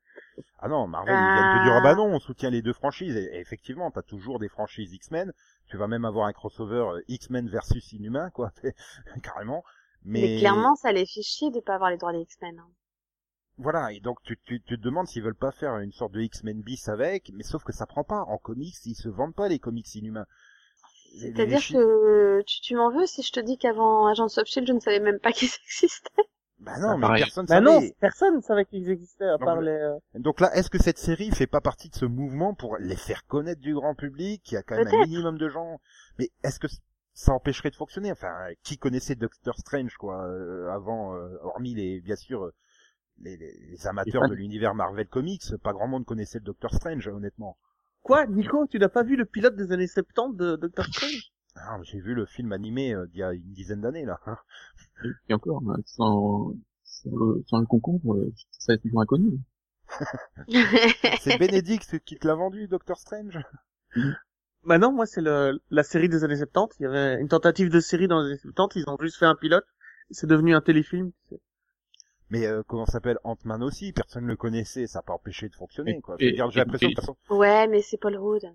[0.59, 1.19] Ah non, Marvel, Ah.
[1.19, 3.17] ils viennent de dire, ah bah non, on soutient les deux franchises.
[3.17, 5.33] Et, et effectivement, t'as toujours des franchises X-Men.
[5.67, 8.53] Tu vas même avoir un crossover euh, X-Men versus Inhumain, quoi.
[9.23, 9.65] Carrément.
[10.03, 10.39] Mais, Mais...
[10.39, 12.59] clairement, ça les fait chier de pas avoir les droits des X-Men.
[12.59, 12.69] hein.
[13.57, 13.91] Voilà.
[13.93, 16.61] Et donc, tu, tu, tu te demandes s'ils veulent pas faire une sorte de X-Men
[16.61, 17.31] bis avec.
[17.33, 18.21] Mais sauf que ça prend pas.
[18.23, 20.25] En comics, ils se vendent pas, les comics Inhumains.
[21.13, 24.67] Les C'est-à-dire que tu, tu m'en veux si je te dis qu'avant Agents of Shield,
[24.67, 26.23] je ne savais même pas qu'ils existaient?
[26.59, 27.23] Bah non, mais pareil.
[27.23, 27.61] personne Bah savait.
[27.61, 29.71] non, personne ne savait qu'ils existaient, à Non, part les...
[29.71, 32.95] euh, Donc là, est-ce que cette série fait pas partie de ce mouvement pour les
[32.95, 35.81] faire connaître du grand public Il y a quand même un minimum de gens?
[36.19, 36.67] Mais est-ce que
[37.13, 42.01] ça empêcherait de fonctionner Enfin, qui connaissait Doctor Strange, quoi, euh, avant, euh, hormis les,
[42.01, 42.53] bien sûr, euh,
[43.19, 44.29] les, les- les amateurs fans.
[44.29, 47.57] de l'univers Marvel Comics, pas grand monde connaissait le Doctor Strange, honnêtement.
[48.03, 51.31] Quoi, Nico, tu n'as pas vu le pilote des années 70 de Doctor Strange?
[51.55, 54.19] Ah, J'ai vu le film animé euh, d'il y a une dizaine d'années, là.
[55.29, 59.39] Et encore, euh, sans, sans, le, sans le concombre, euh, ça est toujours inconnu.
[61.21, 63.39] C'est Benedict qui te l'a vendu, Doctor Strange?
[64.63, 66.77] Bah non, moi c'est le, la série des années 70.
[66.79, 69.25] Il y avait une tentative de série dans les années 70, ils ont juste fait
[69.25, 69.65] un pilote.
[70.11, 71.11] C'est devenu un téléfilm.
[72.31, 75.49] Mais euh, comment ça s'appelle Ant-Man aussi, personne ne le connaissait, ça n'a pas empêché
[75.49, 76.15] de fonctionner, Et- quoi.
[76.17, 77.17] Je veux dire, j'ai l'impression et- de toute façon...
[77.29, 78.51] ouais, mais c'est Paul Rudd.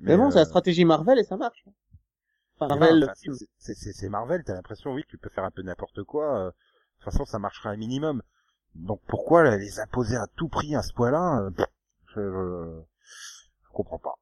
[0.00, 1.64] Mais, bon, c'est la euh, stratégie Marvel et ça marche.
[2.60, 5.50] Marvel, enfin, c'est- c'est c'est- c'est Marvel, t'as l'impression, oui, que tu peux faire un
[5.50, 6.38] peu n'importe quoi.
[6.38, 6.54] euh, de
[7.00, 8.22] toute façon, ça marchera un minimum.
[8.74, 11.40] Donc pourquoi les imposer à tout prix à ce point-là?
[11.42, 11.50] Euh,
[12.14, 12.82] je, je,
[13.64, 14.14] je comprends pas.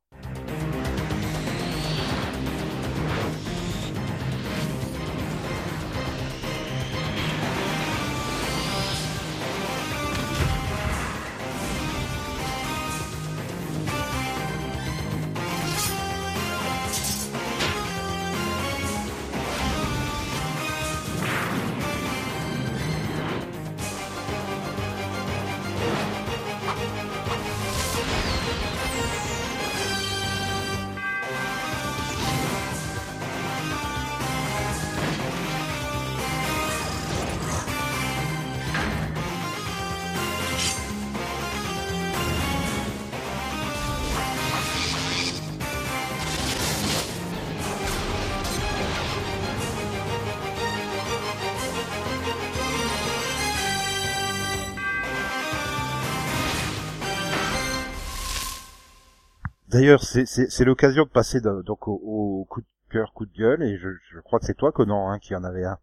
[59.68, 63.26] D'ailleurs, c'est- c'est c'est l'occasion de passer de- donc au, au coup de cœur, coup
[63.26, 65.78] de gueule, et je, je crois que c'est toi, Conan, hein, qui en avait un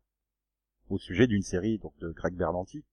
[0.90, 2.84] au sujet d'une série donc de Greg Berlanti.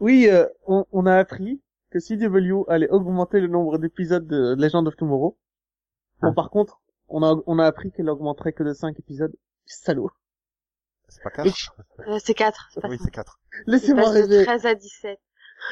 [0.00, 4.86] Oui, euh, on, on a appris que CW allait augmenter le nombre d'épisodes de Legend
[4.86, 5.36] of Tomorrow.
[6.22, 6.34] Bon, Ah.
[6.34, 9.34] par contre, on a, on a appris qu'elle augmenterait que de 5 épisodes.
[9.66, 10.10] Salaud.
[11.08, 12.68] C'est pas quatre Euh, c'est 4.
[12.72, 13.40] C'est pas Oui, c'est quatre.
[13.66, 14.44] Il Laissez-moi passe de rêver.
[14.44, 15.18] 13 à 17.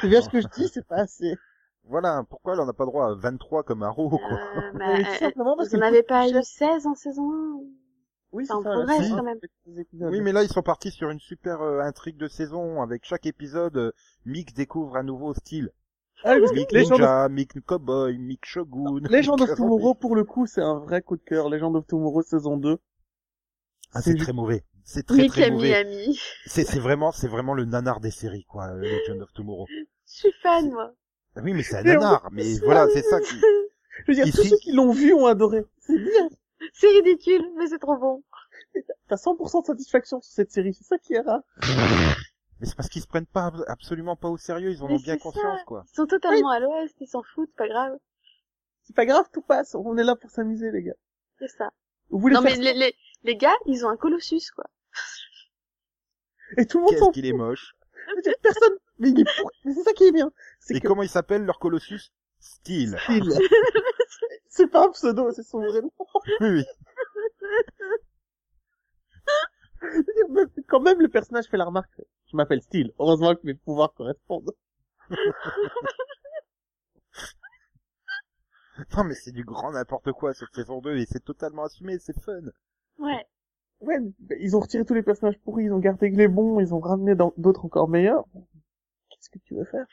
[0.01, 1.35] C'est bien ce que je dis, c'est pas assez.
[1.89, 5.03] Voilà, pourquoi elle en a pas droit à 23 comme Arrow, quoi Euh, bah, Mais
[5.03, 5.81] tout simplement parce vous que...
[5.81, 7.59] n'en avez pas eu 16 en saison 1
[8.31, 9.39] Oui, ça en ça, progresse, quand même.
[9.93, 12.81] Oui, mais là, ils sont partis sur une super euh, intrigue de saison.
[12.81, 13.91] Avec chaque épisode, euh,
[14.25, 15.71] Mick découvre un nouveau style.
[16.23, 18.99] Ah, oui, parce que Mick Ninja, Mick Cowboy, Mick Shogun.
[19.09, 21.49] Legend Mick of Tomorrow, pour le coup, c'est un vrai coup de cœur.
[21.49, 22.77] Legend of Tomorrow saison 2.
[23.93, 24.63] Ah, c'est c'est très mauvais.
[24.83, 25.83] C'est très très Mickey mauvais.
[25.83, 26.19] Miami.
[26.45, 29.65] C'est c'est vraiment, c'est vraiment le nanar des séries, quoi, euh, Legend of Tomorrow.
[29.69, 30.93] Je suis fan, moi.
[31.37, 32.27] Ah Oui, mais c'est un nanar.
[32.31, 33.35] Mais voilà, c'est ça qui...
[34.05, 35.65] Je veux dire, tous ceux qui l'ont vu ont adoré.
[35.79, 36.29] C'est bien.
[36.73, 38.23] C'est ridicule, mais c'est trop bon.
[39.07, 40.73] T'as 100% de satisfaction sur cette série.
[40.73, 41.41] C'est ça qui est rare.
[42.59, 44.71] Mais c'est parce qu'ils se prennent pas absolument pas au sérieux.
[44.71, 45.63] Ils en Mais ont bien conscience, ça.
[45.65, 45.83] quoi.
[45.91, 47.97] Ils sont totalement à l'ouest, ils s'en foutent, c'est pas grave.
[48.83, 49.75] C'est pas grave, tout passe.
[49.75, 50.95] On est là pour s'amuser, les gars.
[51.39, 51.71] C'est ça.
[52.09, 54.65] Vous voulez Non, mais les, les, les gars, ils ont un colossus, quoi.
[56.57, 57.75] Et tout le monde Qu'est-ce qu'il est moche.
[58.41, 58.77] Personne.
[58.99, 59.51] Mais il est pour...
[59.65, 60.31] Mais c'est ça qui est bien.
[60.59, 62.97] C'est Et que comment il s'appelle, leur Colossus Steel.
[63.09, 63.31] il-
[64.49, 65.91] c'est pas un pseudo, c'est son vrai nom.
[66.41, 66.65] Oui, oui.
[70.67, 72.01] Quand même, le personnage fait la remarque.
[72.31, 72.91] Je m'appelle Steel.
[72.99, 74.51] Heureusement que mes pouvoirs correspondent.
[78.95, 82.19] Non, mais c'est du grand n'importe quoi cette saison 2 et c'est totalement assumé, c'est
[82.23, 82.41] fun.
[82.99, 83.25] Ouais.
[83.81, 83.97] Ouais,
[84.39, 86.79] ils ont retiré tous les personnages pourris, ils ont gardé que les bons, ils ont
[86.79, 88.25] ramené d'autres encore meilleurs.
[89.09, 89.85] Qu'est-ce que tu veux faire?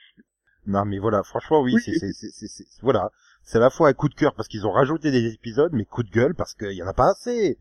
[0.66, 1.82] Non, mais voilà, franchement, oui, Oui.
[1.84, 3.10] c'est, c'est, c'est, c'est- c'est- voilà.
[3.42, 5.84] C'est à la fois un coup de cœur parce qu'ils ont rajouté des épisodes, mais
[5.84, 7.58] coup de gueule parce qu'il y en a pas assez.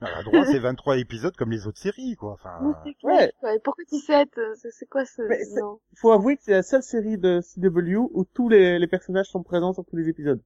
[0.00, 2.32] Elle a droit, c'est 23 épisodes comme les autres séries, quoi.
[2.34, 3.58] Enfin, clair, ouais.
[3.64, 5.22] pourquoi 17 C'est c'est quoi ce...
[5.22, 5.80] Mais Non.
[5.96, 9.42] Faut avouer que c'est la seule série de CW où tous les, les personnages sont
[9.42, 10.40] présents sur tous les épisodes.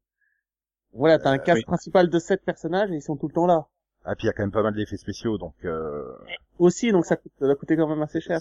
[0.93, 1.65] Voilà, t'as un Euh, cast oui.
[1.65, 3.67] principal de sept personnages et ils sont tout le temps là.
[4.11, 6.17] Ah, puis il y a quand même pas mal d'effets spéciaux, donc, euh...
[6.59, 8.41] Aussi, donc ça, coûte, ça va coûter quand même assez cher.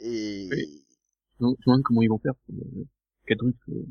[0.00, 0.84] Et, Oui.
[1.38, 2.84] Je me demande comment ils vont faire pour euh,
[3.26, 3.54] Cadruc.
[3.68, 3.86] Euh,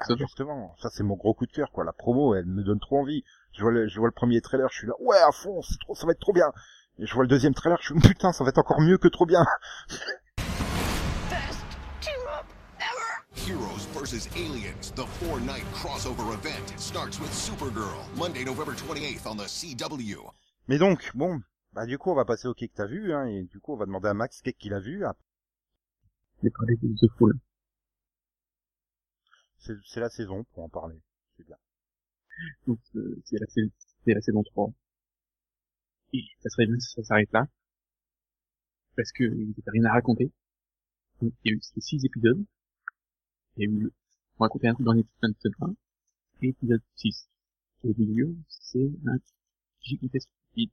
[0.00, 1.84] Ah, justement, ça c'est mon gros coup de cœur, quoi.
[1.84, 3.24] La promo, elle me donne trop envie.
[3.52, 5.78] Je vois le, je vois le premier trailer, je suis là, ouais, à fond, c'est
[5.80, 6.50] trop, ça va être trop bien.
[6.98, 9.08] Et je vois le deuxième trailer, je suis, putain, ça va être encore mieux que
[9.08, 9.44] trop bien.
[13.46, 14.28] Heroes vs.
[14.36, 20.30] Aliens, the four night crossover event, starts with Supergirl, Monday, November 28th on the CW.
[20.68, 21.40] Mais donc, bon,
[21.72, 23.72] bah du coup, on va passer au quai que t'as vu, hein, et du coup,
[23.72, 25.04] on va demander à Max qu'est-ce qu'il a vu.
[25.04, 25.16] Ah,
[26.38, 27.32] Je vais parler de The Fall.
[29.58, 31.00] C'est c'est la saison pour en parler.
[31.36, 31.56] C'est bien.
[32.66, 33.46] Donc, euh, c'est la,
[34.14, 34.72] la saison 3.
[36.12, 37.46] Et ça serait bien si ça s'arrête là.
[38.96, 40.30] Parce que il n'y a rien à raconter.
[41.20, 42.44] Donc, il y a eu ces six épisodes.
[43.56, 43.92] Il y a eu,
[44.38, 45.70] raconter un truc dans l'épisode 1
[46.42, 47.28] et l'épisode 6.
[47.84, 49.18] Et au milieu, c'est un
[49.80, 50.70] gigantesque vide.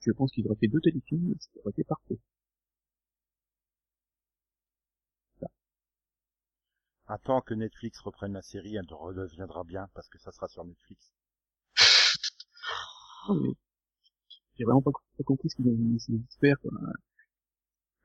[0.00, 2.18] Je pense qu'ils auraient fait deux téléfilms, ça aurait été parfait.
[7.06, 11.12] Attends que Netflix reprenne la série, elle redeviendra bien, parce que ça sera sur Netflix.
[13.28, 13.50] Ah, mais
[14.56, 14.90] j'ai vraiment pas,
[15.24, 16.72] compris ce qu'ils ont essayé de faire, quoi.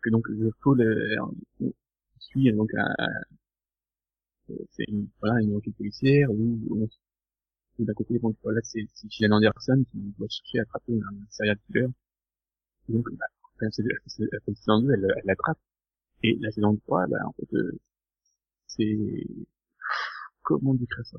[0.02, 1.18] Que donc, le euh,
[1.62, 1.74] on
[2.19, 6.88] suit, donc, euh, c'est une, voilà, une enquête policière où, on,
[7.80, 11.58] où d'un côté, bon, voilà, c'est, Gillian Anderson qui doit chercher à attraper un serial
[11.67, 11.88] killer.
[12.89, 13.25] Et donc, bah,
[13.60, 15.60] quand c'est, la saison 2, elle, l'attrape.
[16.23, 17.80] Et la saison 3, bah, en fait, euh,
[18.67, 18.97] c'est,
[20.43, 21.17] comment décrire ça?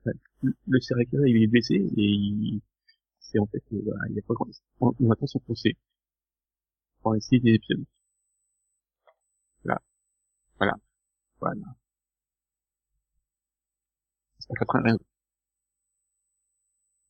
[0.00, 2.60] Enfin, Le, le serial killer, il est blessé et il,
[3.20, 4.48] c'est en fait, euh, voilà, il a pas grand,
[4.80, 5.76] on attend son procès.
[7.00, 7.86] Pour essayer des épisodes.
[9.64, 9.80] Voilà.
[10.58, 10.74] Voilà.
[11.40, 11.62] Voilà.
[14.38, 14.98] C'est pas très rien.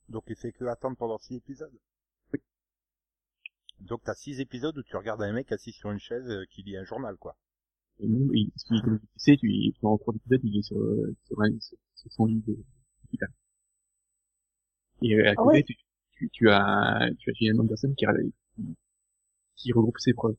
[0.09, 1.73] Donc il fait que attendre pendant six épisodes.
[2.33, 2.41] Oui.
[3.81, 6.62] Donc t'as six épisodes où tu regardes un mec assis sur une chaise euh, qui
[6.62, 7.37] lit un journal, quoi.
[7.99, 9.49] Et nous, il, comme tu sais, tu,
[9.81, 12.57] pendant trois épisodes, il est sur, euh, sur, un, sur, sur son lit de,
[13.03, 13.29] d'hôpital.
[15.03, 15.62] Et euh, à Ah côté, ouais.
[15.65, 15.75] tu,
[16.12, 18.07] tu, tu as, tu as Gillian Anderson qui,
[18.55, 18.77] qui,
[19.57, 20.37] qui regroupe ses preuves.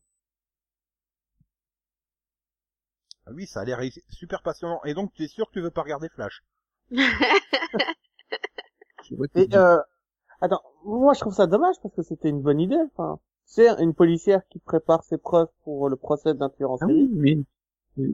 [3.27, 4.81] Ah oui, ça a l'air super passionnant.
[4.85, 6.43] Et donc tu es sûr que tu veux pas regarder Flash?
[9.35, 9.79] Et euh,
[10.41, 12.79] attends, moi je trouve ça dommage parce que c'était une bonne idée.
[12.93, 16.93] Enfin, c'est une policière qui prépare ses preuves pour le procès en ah série.
[17.03, 17.37] oui, mais,
[17.97, 18.13] mais,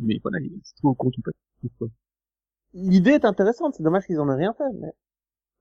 [0.00, 1.86] mais voilà, il se trouve au compte ou pas.
[2.72, 3.74] L'idée est intéressante.
[3.74, 4.64] C'est dommage qu'ils en aient rien fait.
[4.80, 4.92] Mais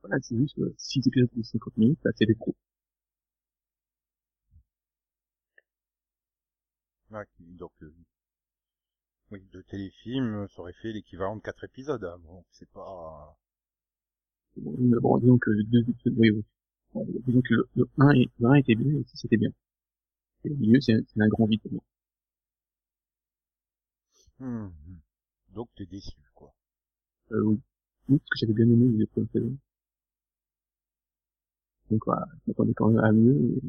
[0.04, 2.56] Voilà, c'est juste euh, 6 épisodes de 50 minutes, là, c'est des pros.
[7.12, 7.94] Ouais, donc euh,
[9.32, 12.04] oui, de téléfilm, euh, ça aurait fait l'équivalent de quatre épisodes.
[12.04, 12.18] hein.
[12.24, 13.38] Bon, c'est pas.
[14.58, 16.44] Bon, disons que deux épisodes, oui, oui.
[16.94, 19.38] Bon, disons que le, le 1 et, le 1 était bien, et le 6 était
[19.38, 19.52] bien.
[20.46, 21.84] Et le milieu, c'est un grand vide pour moi.
[24.40, 24.70] Hmm.
[25.50, 26.54] Donc t'es déçu, quoi.
[27.32, 27.62] Euh, oui.
[28.10, 29.58] Oui, parce que j'avais bien aimé les premières saisons.
[31.90, 33.62] Donc voilà, je m'attendais quand même à mieux, et...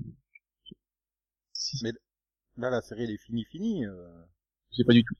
[1.52, 1.92] Si, Mais-
[2.56, 3.84] Là, la série elle est finie, finie.
[3.86, 4.24] Euh...
[4.70, 5.14] je sais pas du tout.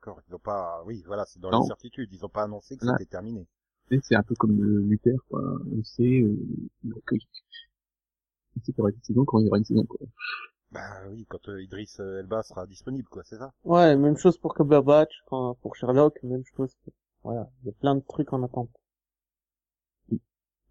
[0.00, 0.82] D'accord, ils ont pas.
[0.86, 1.58] Oui, voilà, c'est dans Non.
[1.60, 2.08] l'incertitude.
[2.10, 3.46] Ils ont pas annoncé que c'était terminé.
[3.90, 5.42] Tu sais, C'est un peu comme le Luther, quoi.
[5.76, 6.34] On sait, euh,
[7.04, 9.98] que, on sait qu'il y aura une saison quand il y aura une saison, quoi.
[10.72, 13.52] Bah oui, quand euh, Idriss euh, Elba sera disponible, quoi, c'est ça?
[13.64, 16.74] ouais, même chose pour Cumberbatch, quand, pour Sherlock, même chose.
[17.22, 18.70] Voilà, il y a plein de trucs en attente.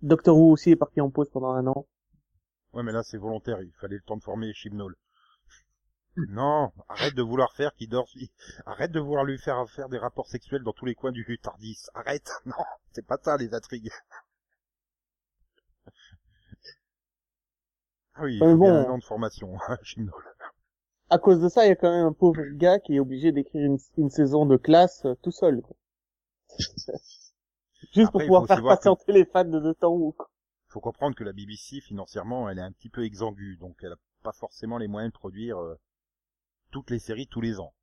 [0.02, 1.86] Doctor Who aussi est parti en pause pendant un an.
[2.74, 3.62] Ouais, mais là c'est volontaire.
[3.62, 4.96] Il fallait le temps de former Chibnall.
[6.18, 8.08] Non, arrête de vouloir faire qu'il dort.
[8.66, 11.86] Arrête de vouloir lui faire faire des rapports sexuels dans tous les coins du Tardis.
[11.94, 12.30] Arrête.
[12.46, 12.56] Non,
[12.92, 13.92] c'est pas ça les intrigues.
[18.16, 18.90] Ah oui, il faut bien bon.
[18.90, 20.14] un an de formation, Chibnall.
[21.10, 23.32] À cause de ça, il y a quand même un pauvre gars qui est obligé
[23.32, 25.62] d'écrire une, une saison de classe euh, tout seul.
[25.62, 25.76] Quoi.
[27.94, 30.12] Juste pour Après, pouvoir faire que- patienter les fans de Doctor Who.
[30.12, 30.30] quoi.
[30.68, 33.98] faut comprendre que la BBC financièrement, elle est un petit peu exangue, donc elle a
[34.22, 35.80] pas forcément les moyens de produire euh,
[36.72, 37.74] toutes les séries tous les ans.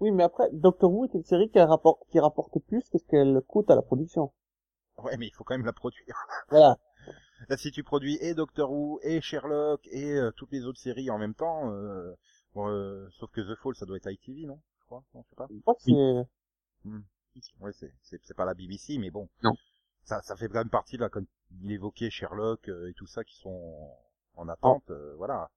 [0.00, 3.04] Oui, mais après, Doctor Who est une série qui rapporte, qui rapporte plus que ce
[3.06, 4.32] qu'elle coûte à la production.
[4.98, 6.14] Ouais, mais il faut quand même la produire.
[6.50, 6.78] Voilà.
[7.48, 11.10] Là, si tu produis et Doctor Who et Sherlock et euh, toutes les autres séries
[11.10, 12.14] en même temps, euh,
[12.54, 14.58] bon, euh, sauf que The Fall, ça doit être ITV, non?
[14.80, 15.46] Je crois, non, je sais pas.
[15.50, 15.92] Je crois que c'est...
[17.60, 19.28] Ouais, c'est c'est c'est pas la BBC, mais bon.
[19.42, 19.52] Non.
[20.04, 21.26] ça, ça fait quand même partie là, comme
[21.62, 23.90] il évoquait Sherlock euh, et tout ça qui sont
[24.36, 24.90] en attente.
[24.90, 25.50] euh, voilà,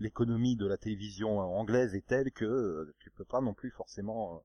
[0.00, 4.36] l'économie de la télévision anglaise est telle que euh, tu peux pas non plus forcément.
[4.36, 4.38] euh,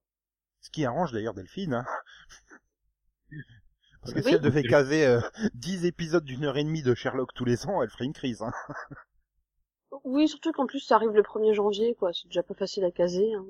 [0.62, 1.74] Ce qui arrange d'ailleurs Delphine.
[1.74, 1.86] Hein.
[4.02, 5.20] Parce que si elle devait caser euh,
[5.56, 8.42] 10 épisodes d'une heure et demie de Sherlock tous les ans, elle ferait une crise.
[8.44, 8.52] Hein.
[10.04, 12.12] Oui, surtout qu'en plus ça arrive le 1er janvier, quoi.
[12.14, 13.34] C'est déjà pas facile à caser.
[13.34, 13.46] Hein.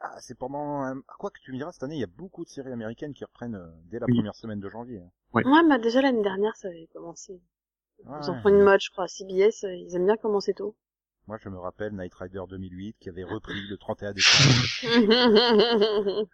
[0.00, 0.84] Ah, c'est pendant...
[0.86, 3.14] euh, Quoi que tu me diras, cette année, il y a beaucoup de séries américaines
[3.14, 4.14] qui reprennent euh, dès la Oui.
[4.14, 5.00] première semaine de janvier.
[5.00, 5.10] hein.
[5.32, 5.44] Ouais.
[5.44, 7.40] Ouais, bah déjà l'année dernière ça avait commencé.
[8.00, 9.08] Ils en font une mode, je crois.
[9.08, 10.76] CBS, euh, ils aiment bien commencer tôt.
[11.26, 14.54] Moi, je me rappelle Night Rider 2008 qui avait repris le 31 décembre.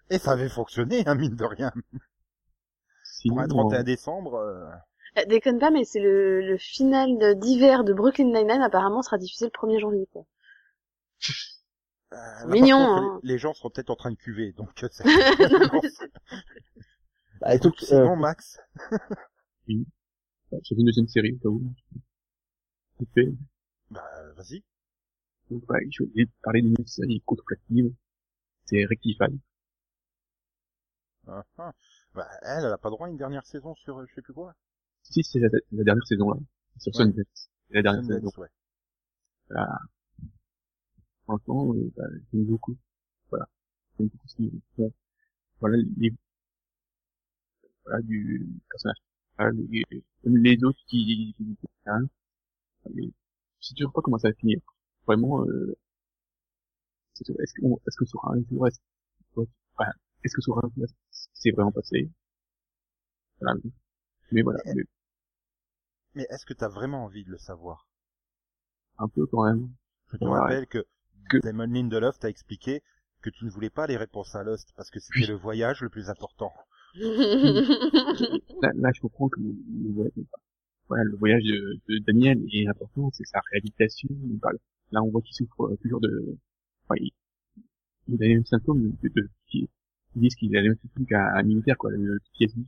[0.10, 1.70] Et ça avait fonctionné, hein, mine de rien.
[3.04, 4.64] Sinon, Pour un 31 décembre, euh,
[5.18, 9.18] Euh, Déconne pas, mais c'est le, le final de- d'hiver de Brooklyn Nine-Nine apparemment sera
[9.18, 10.24] diffusé le 1er janvier, quoi.
[12.12, 13.20] euh, là, Mignon, contre, hein.
[13.22, 15.04] les, les gens seront peut-être en train de cuver, donc euh, c'est...
[17.40, 18.58] Bah, écoute, euh, Sinon, Max,
[18.90, 18.98] bah,
[20.52, 21.72] j'ai fait une deuxième série, au cas où.
[23.14, 23.32] Fait.
[23.90, 24.02] bah,
[24.34, 24.62] vas-y.
[25.50, 27.92] Donc, ouais, je vais parler d'une série contemplative.
[28.66, 29.24] C'est Rectify.
[31.26, 31.72] Ah, ah.
[32.14, 34.34] Bah, elle, elle a pas droit à une dernière saison sur euh, je sais plus
[34.34, 34.54] quoi.
[35.02, 36.40] Si, c'est la, la dernière saison, là.
[36.78, 37.12] Sur Ouais.
[37.14, 38.30] C'est la dernière saison.
[38.36, 38.48] ouais.
[41.24, 42.76] Franchement, euh, bah, j'aime beaucoup.
[43.30, 43.46] Voilà.
[43.98, 44.42] J'aime beaucoup ce.
[45.60, 46.12] Voilà, les,
[47.84, 48.96] voilà, du personnage.
[49.40, 49.84] Voilà, les,
[50.24, 52.02] les autres qui, qui, hein,
[52.94, 53.04] mais
[53.60, 54.58] je sais toujours pas comment ça va finir.
[55.06, 55.76] Vraiment, euh,
[57.20, 58.78] est-ce qu'on, est-ce que sur un jour, est-ce,
[59.36, 59.90] enfin,
[60.24, 60.86] est-ce que sur un jour,
[61.32, 62.10] c'est vraiment passé?
[63.40, 63.58] Voilà.
[64.32, 64.82] Mais voilà, mais
[66.14, 67.88] Mais est-ce que t'as vraiment envie de le savoir?
[68.98, 69.70] Un peu quand même.
[70.12, 70.38] Je te Ouais.
[70.38, 70.84] rappelle que,
[71.30, 72.82] Que- Damon Lindelof t'a expliqué
[73.22, 75.26] que tu ne voulais pas les réponses à Lost parce que c'était Oui.
[75.28, 76.52] le voyage le plus important.
[76.94, 80.12] Là, là, je comprends que le, voyage,
[80.88, 84.08] voilà, le voyage de, de Daniel est important, c'est sa réhabilitation.
[84.42, 84.58] Voilà.
[84.92, 86.36] Là, on voit qu'il souffre euh, toujours de,
[86.88, 87.10] enfin, il,
[88.08, 89.68] il a les mêmes symptômes de, de, de- ils
[90.22, 92.64] disent qu'il a les mêmes symptômes qu'un un militaire, quoi, le PTSD.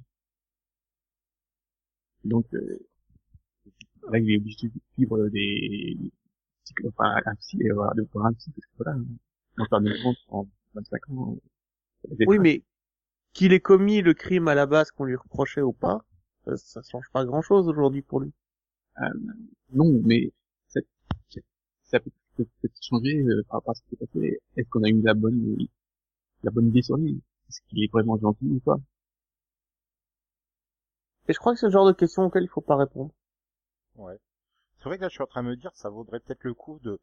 [2.24, 2.78] Donc, euh,
[4.11, 5.96] là, il est obligé de suivre des,
[6.88, 8.98] enfin, un psy, voilà, de voir un psy, parce que voilà,
[10.28, 11.37] en 25 ans.
[12.11, 12.62] euh, oui, mais
[13.34, 16.04] qu'il ait commis le crime à la base qu'on lui reprochait ou pas,
[16.46, 18.32] ça, ça change pas grand chose aujourd'hui pour lui.
[19.72, 20.30] Non, mais
[20.68, 20.80] ça,
[21.28, 21.40] ça-
[21.82, 24.38] ça peut peut peut-être changer euh, par rapport à ce qui s'est passé.
[24.56, 25.56] Est-ce qu'on a eu la bonne
[26.44, 27.22] la bonne idée sur lui?
[27.48, 28.78] Est-ce qu'il est vraiment gentil ou pas?
[31.26, 33.10] Et je crois que c'est le genre de question auquel il faut pas répondre.
[33.96, 34.18] Ouais.
[34.78, 36.54] C'est vrai que là, je suis en train de me dire, ça vaudrait peut-être le
[36.54, 37.00] coup de...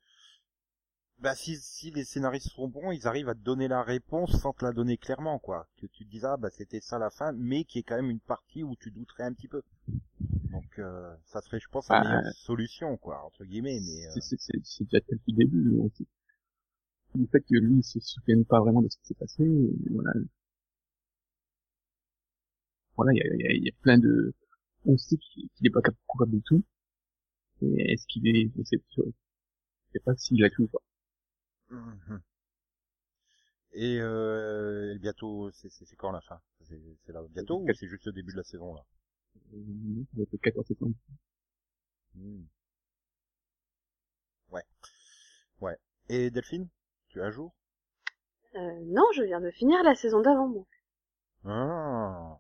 [1.20, 4.54] Bah, si, si les scénaristes sont bons, ils arrivent à te donner la réponse sans
[4.54, 5.68] te la donner clairement, quoi.
[5.78, 8.10] Que tu te dises, ah, bah, c'était ça la fin, mais qui est quand même
[8.10, 9.62] une partie où tu douterais un petit peu.
[10.52, 14.08] Donc, euh, ça serait, je pense, la Bah, meilleure solution, quoi, entre guillemets, mais...
[14.08, 15.78] euh, C'est- déjà tel le début.
[15.80, 16.06] on sait-
[17.16, 19.44] Le fait que lui il se souvienne pas vraiment de ce qui s'est passé,
[19.92, 20.12] voilà.
[22.96, 24.34] Voilà, il y a, y, a, y a plein de...
[24.86, 26.64] On sait qu'il qu'il est pas capable de tout.
[27.62, 28.52] Et est-ce qu'il est...
[28.58, 29.04] Je sais, je
[29.94, 30.64] sais pas s'il a tout.
[30.64, 30.89] Mhm.
[33.74, 36.40] Et euh, bientôt, c'est c'est- c'est quand la fin?
[36.62, 38.86] C'est c'est là bientôt ou c'est juste le début de la saison là?
[39.54, 40.96] Euh, le 14 septembre.
[42.16, 42.44] Hmm.
[44.52, 44.64] Ouais.
[45.62, 45.78] Ouais.
[46.10, 46.68] Et Delphine,
[47.10, 47.54] tu es à jour?
[48.56, 50.66] Euh, non, je viens de finir la saison d'avant, moi.
[51.46, 52.38] Ah.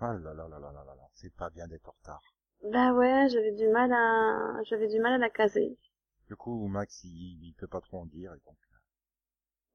[0.00, 2.20] Ah là là là là là là là, c'est pas bien d'être en retard.
[2.72, 5.76] Bah ouais, j'avais du mal à, j'avais du mal à la caser.
[6.28, 8.32] Du coup, Max, il, il peut pas trop en dire.
[8.32, 8.56] Et donc...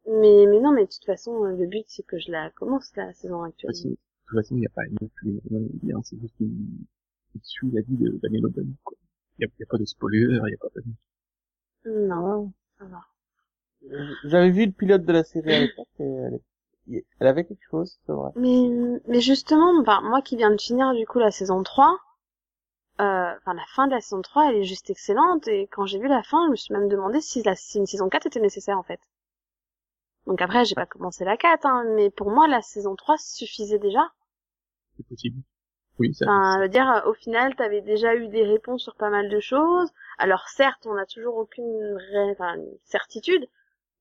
[0.07, 2.95] Mais, mais non, mais de toute façon, euh, le but c'est que je la commence
[2.95, 3.73] la saison actuelle.
[3.73, 6.85] de toute façon, il n'y a pas non plus rien à dire, c'est juste une,
[7.35, 8.97] il suit la vie de Daniel O'Donnell, quoi.
[9.37, 10.83] Il n'y a, y a pas de spoiler, il n'y a pas de...
[12.07, 13.01] Non, ça va.
[13.91, 16.39] Euh, J'avais vu le pilote de la série à l'époque et elle,
[17.19, 18.31] elle avait quelque chose, c'est vrai.
[18.35, 21.99] Mais, mais justement, enfin, moi qui viens de finir du coup la saison 3,
[23.01, 25.99] euh, enfin la fin de la saison 3, elle est juste excellente et quand j'ai
[25.99, 28.39] vu la fin, je me suis même demandé si, la, si une saison 4 était
[28.39, 28.99] nécessaire en fait.
[30.27, 33.79] Donc après, j'ai pas commencé la 4, hein, mais pour moi la saison 3 suffisait
[33.79, 34.11] déjà.
[34.95, 35.41] C'est possible.
[35.99, 39.29] Oui, ça, Enfin, veux dire, au final, t'avais déjà eu des réponses sur pas mal
[39.29, 39.91] de choses.
[40.19, 41.97] Alors certes, on n'a toujours aucune
[42.31, 43.47] enfin, certitude,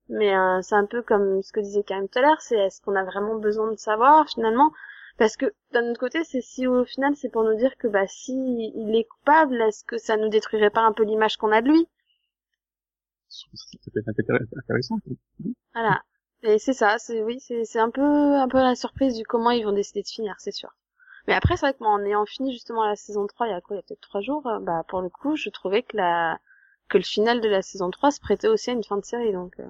[0.09, 2.81] mais euh, c'est un peu comme ce que disait Karim tout à l'heure, c'est est-ce
[2.81, 4.71] qu'on a vraiment besoin de savoir finalement?
[5.17, 8.07] Parce que d'un autre côté, c'est si au final c'est pour nous dire que bah
[8.07, 8.33] si
[8.75, 11.69] il est coupable, est-ce que ça nous détruirait pas un peu l'image qu'on a de
[11.69, 11.87] lui?
[13.29, 13.45] Ça
[13.93, 14.99] peut être intér- intéressant.
[15.73, 16.01] Voilà.
[16.43, 19.51] Et c'est ça, c'est oui, c'est c'est un peu un peu la surprise du comment
[19.51, 20.69] ils vont décider de finir, c'est sûr.
[21.27, 23.53] Mais après, c'est vrai que moi, en ayant fini justement la saison 3, il y
[23.53, 25.83] a quoi, il y a peut-être trois jours, euh, bah, pour le coup, je trouvais
[25.83, 26.39] que la,
[26.89, 29.33] que le final de la saison 3 se prêtait aussi à une fin de série,
[29.33, 29.67] donc, euh,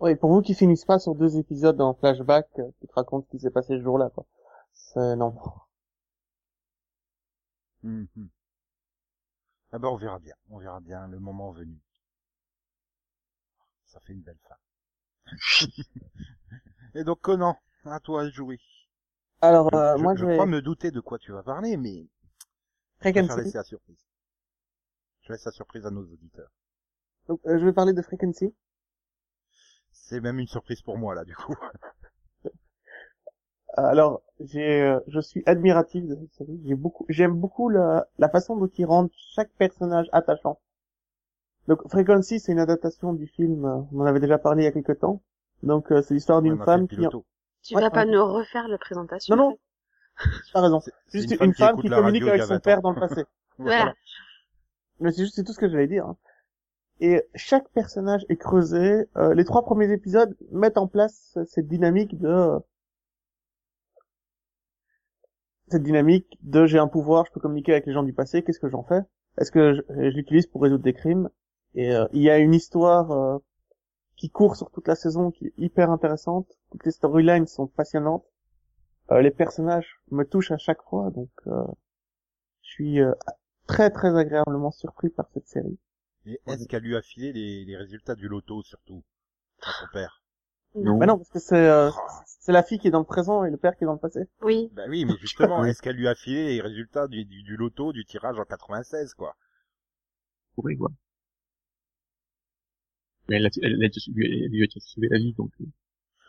[0.00, 3.26] Oui, pour vous qui finissent pas sur deux épisodes en flashback, euh, qui te racontent
[3.26, 4.24] ce qui s'est passé ce jour-là, quoi.
[4.72, 5.34] C'est, non.
[7.82, 8.30] Mhm.
[9.70, 11.78] Ah bah on verra bien, on verra bien le moment venu.
[13.86, 14.56] Ça fait une belle fin.
[16.96, 18.58] Et donc Conan, à toi de jouer.
[19.40, 20.36] Alors, euh, je, moi, je je vais...
[20.36, 22.06] crois me douter de quoi tu vas parler, mais
[23.00, 23.28] je Frequency.
[23.28, 24.04] préfère laisser la surprise.
[25.20, 26.50] Je laisse la surprise à nos auditeurs.
[27.28, 28.52] Donc, euh, je vais parler de Frequency.
[30.08, 31.54] C'est même une surprise pour moi là du coup.
[33.76, 36.60] Alors, j'ai, euh, je suis admiratif de cette série.
[36.64, 40.58] J'ai beaucoup, j'aime beaucoup la, la façon dont ils rendent chaque personnage attachant.
[41.68, 44.68] Donc, Frequency, c'est une adaptation du film, euh, on en avait déjà parlé il y
[44.68, 45.20] a quelques temps.
[45.62, 46.96] Donc, euh, c'est l'histoire d'une femme qui,
[47.62, 48.12] tu Ouais, vas pas ouais.
[48.12, 49.34] nous refaire la présentation.
[49.36, 49.58] Non, non.
[50.52, 50.80] t'as raison.
[50.80, 52.82] C'est- juste une femme qui communique avec a son 20 père ans.
[52.82, 53.24] dans le passé.
[53.58, 53.94] Voilà.
[55.00, 56.06] Mais c'est juste, c'est tout ce que j'allais dire.
[56.06, 56.16] hein.
[57.00, 59.06] Et chaque personnage est creusé.
[59.16, 62.58] Euh, les trois premiers épisodes mettent en place cette dynamique de
[65.68, 68.42] cette dynamique de j'ai un pouvoir, je peux communiquer avec les gens du passé.
[68.42, 69.00] Qu'est-ce que j'en fais?
[69.38, 69.82] Est-ce que je,
[70.16, 71.28] l'utilise pour résoudre des crimes?
[71.74, 73.38] Et euh, il y a une histoire euh,
[74.16, 76.48] qui court sur toute la saison, qui est hyper intéressante.
[76.70, 78.24] Toutes les storylines sont passionnantes.
[79.10, 81.62] Les personnages me touchent à chaque fois, donc je
[82.62, 82.98] suis
[83.68, 85.78] très très agréablement surpris par cette série.
[86.26, 89.02] Et est-ce qu'elle lui a filé les, les résultats du loto surtout
[89.62, 90.22] à son père
[90.74, 90.98] Non.
[90.98, 92.00] Mais non, parce que c'est euh, Oh.
[92.26, 93.98] c'est la fille qui est dans le présent et le père qui est dans le
[93.98, 94.20] passé.
[94.42, 94.68] Oui.
[94.72, 95.70] Bah oui, mais justement, Oui.
[95.70, 99.14] est-ce qu'elle lui a filé les résultats du, du, du loto du tirage en 96
[99.14, 99.36] quoi?
[100.54, 100.90] Pourrait, quoi.
[103.28, 105.64] Mais elle, a- elle, elle, a lui a déjà sauvé la vie, donc, euh,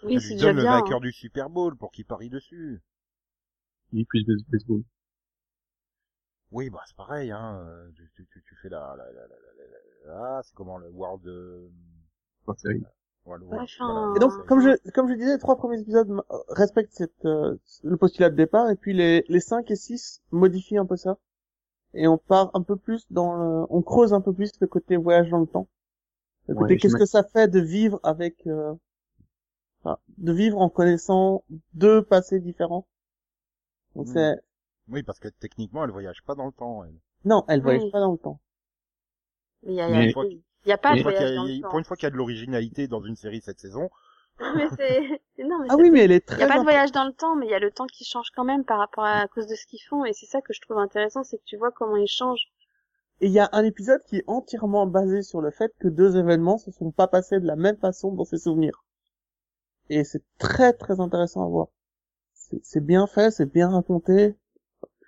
[0.03, 0.73] Oui, Elle c'est lui donne le bien.
[0.73, 0.79] hein.
[0.81, 2.81] vainqueur du Super Bowl pour qu'il parie dessus.
[3.91, 4.83] il est plus base- baseball.
[6.51, 7.61] Oui, bah c'est pareil, hein.
[7.95, 9.35] Tu, tu, tu, fais la, la, la, la-
[10.09, 11.69] ah, c'est comment le World, euh,
[12.45, 12.81] Enfin, c'est vrai.
[13.25, 15.57] ouais, le Ouais, World, enfin, voilà, Et donc, comme je comme je disais, les trois
[15.57, 19.69] premiers épisodes euh, respectent cette euh, le postulat de départ, et puis les les cinq
[19.71, 21.17] et six modifient un peu ça,
[21.95, 24.97] et on part un peu plus dans le, on creuse un peu plus le côté
[24.97, 25.67] voyage dans le temps,
[26.47, 28.73] le Ouais, côté je qu'est-ce que ça fait de vivre avec, euh,
[29.83, 31.43] enfin, de vivre en connaissant
[31.73, 32.85] deux passés différents.
[33.95, 34.11] Donc Mm.
[34.13, 34.37] c'est
[34.87, 36.83] Oui, parce que techniquement, elle voyage pas dans le temps.
[36.83, 36.99] Elle.
[37.25, 37.91] non, elle voyage Oui.
[37.91, 38.39] pas dans le temps.
[39.63, 40.29] Mais il y a, il y a- Mais-
[40.65, 41.69] il y a pas Mais- de voyage y a- dans le temps.
[41.69, 43.89] pour une fois qu'il y a de l'originalité dans une série cette saison,
[44.55, 44.99] mais c'est,
[45.43, 46.91] non, mais Ah c'est- oui, mais elle est Il très n'y a pas de voyage
[46.91, 49.03] dans le temps, mais il y a le temps qui change quand même par rapport
[49.03, 51.37] à, à cause de ce qu'ils font, et c'est ça que je trouve intéressant, c'est
[51.37, 52.47] que tu vois comment ils changent.
[53.19, 56.17] Et il y a un épisode qui est entièrement basé sur le fait que deux
[56.17, 58.83] événements se sont pas passés de la même façon dans ses souvenirs.
[59.89, 61.67] Et c'est très très intéressant à voir.
[62.61, 64.35] C'est bien fait, c'est bien raconté.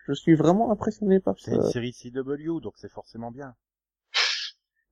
[0.08, 3.54] Je suis vraiment impressionné par c'est une série CW, donc c'est forcément bien.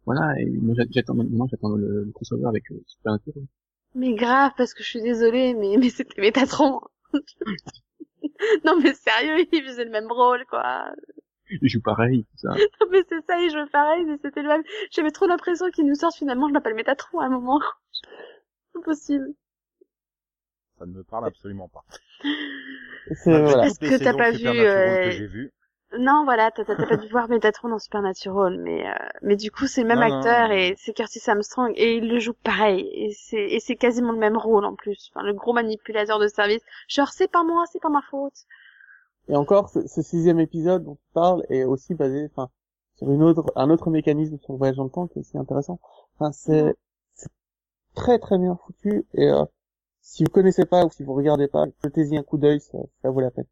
[0.08, 3.44] Voilà, et moi, j'a- j'attends maintenant, j'attends le, le crossover avec euh, Supernatural.
[3.94, 6.82] Mais grave, parce que je suis désolée, mais, mais c'était Métatron.
[8.66, 10.92] non, mais sérieux, il faisait le même rôle, quoi.
[11.50, 12.56] Il joue pareil, tout ça.
[12.82, 14.64] Non, mais c'est ça, il jouait pareil, mais c'était le même.
[14.92, 17.60] J'avais trop l'impression qu'il nous sortent finalement, je m'appelle Métatron à un moment.
[18.74, 19.28] C'est possible.
[20.78, 21.84] Ça ne me parle absolument pas.
[23.12, 23.64] c'est- voilà.
[23.64, 25.52] les Est-ce que t'as pas vu, euh, que j'ai vues.
[26.00, 29.82] Non, voilà, t'as pas dû voir Métatron dans Supernatural, mais euh, mais du coup c'est
[29.82, 30.54] le même Non, non, acteur non.
[30.54, 34.18] et c'est Curtis Armstrong et il le joue pareil et c'est et c'est quasiment le
[34.18, 35.10] même rôle en plus.
[35.14, 36.62] Enfin, le gros manipulateur de service.
[36.90, 38.46] Genre c'est pas moi, c'est pas ma faute.
[39.30, 42.50] Et encore, ce, ce sixième épisode dont tu parles est aussi basé, enfin,
[42.96, 45.38] sur une autre, un autre mécanisme sur le voyage dans le temps qui est aussi
[45.38, 45.80] intéressant.
[46.16, 46.76] Enfin, c'est,
[47.14, 47.30] c'est
[47.96, 49.46] très très bien foutu et euh,
[50.02, 53.10] si vous connaissez pas ou si vous regardez pas, jetez-y un coup d'œil, ça, ça
[53.12, 53.48] vaut la peine.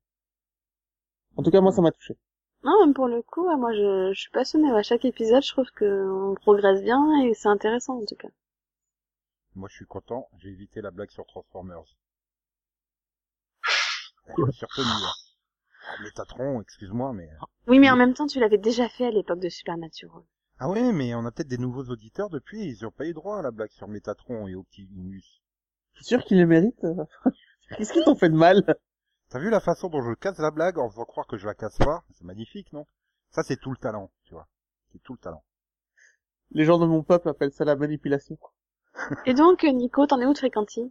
[1.37, 2.17] En tout cas, moi, ça m'a touché.
[2.65, 4.71] Non, même pour le coup, moi je, je suis passionnée.
[4.71, 8.27] À chaque épisode, je trouve que on progresse bien et c'est intéressant en tout cas.
[9.55, 10.27] Moi, je suis content.
[10.39, 11.83] J'ai évité la blague sur Transformers.
[14.37, 14.87] Je me suis retenu.
[14.87, 15.13] hein.
[15.87, 17.29] Ah, Métatron, excuse-moi, mais...
[17.67, 20.23] Oui, mais en même temps, tu l'avais déjà fait à l'époque de Supernatural.
[20.57, 23.37] Ah ouais, mais on a peut-être des nouveaux auditeurs depuis, ils n'ont pas eu droit
[23.37, 25.23] à la blague sur Métatron et Optimus.
[25.93, 26.83] Je suis sûr qu'il le mérite.
[26.83, 27.05] euh.
[27.77, 28.63] Qu'est-ce qu'ils t'ont fait de mal?
[29.35, 31.53] T'as vu la façon dont je casse la blague en faisant croire que je la
[31.53, 32.05] casse pas?
[32.11, 32.87] C'est magnifique, non?
[33.31, 34.47] Ça, c'est tout le talent, tu vois.
[34.93, 35.43] C'est tout le talent.
[36.51, 38.37] Les gens de mon peuple appellent ça la manipulation.
[39.25, 40.89] Et donc, Nico, t'en es où de Fréquenti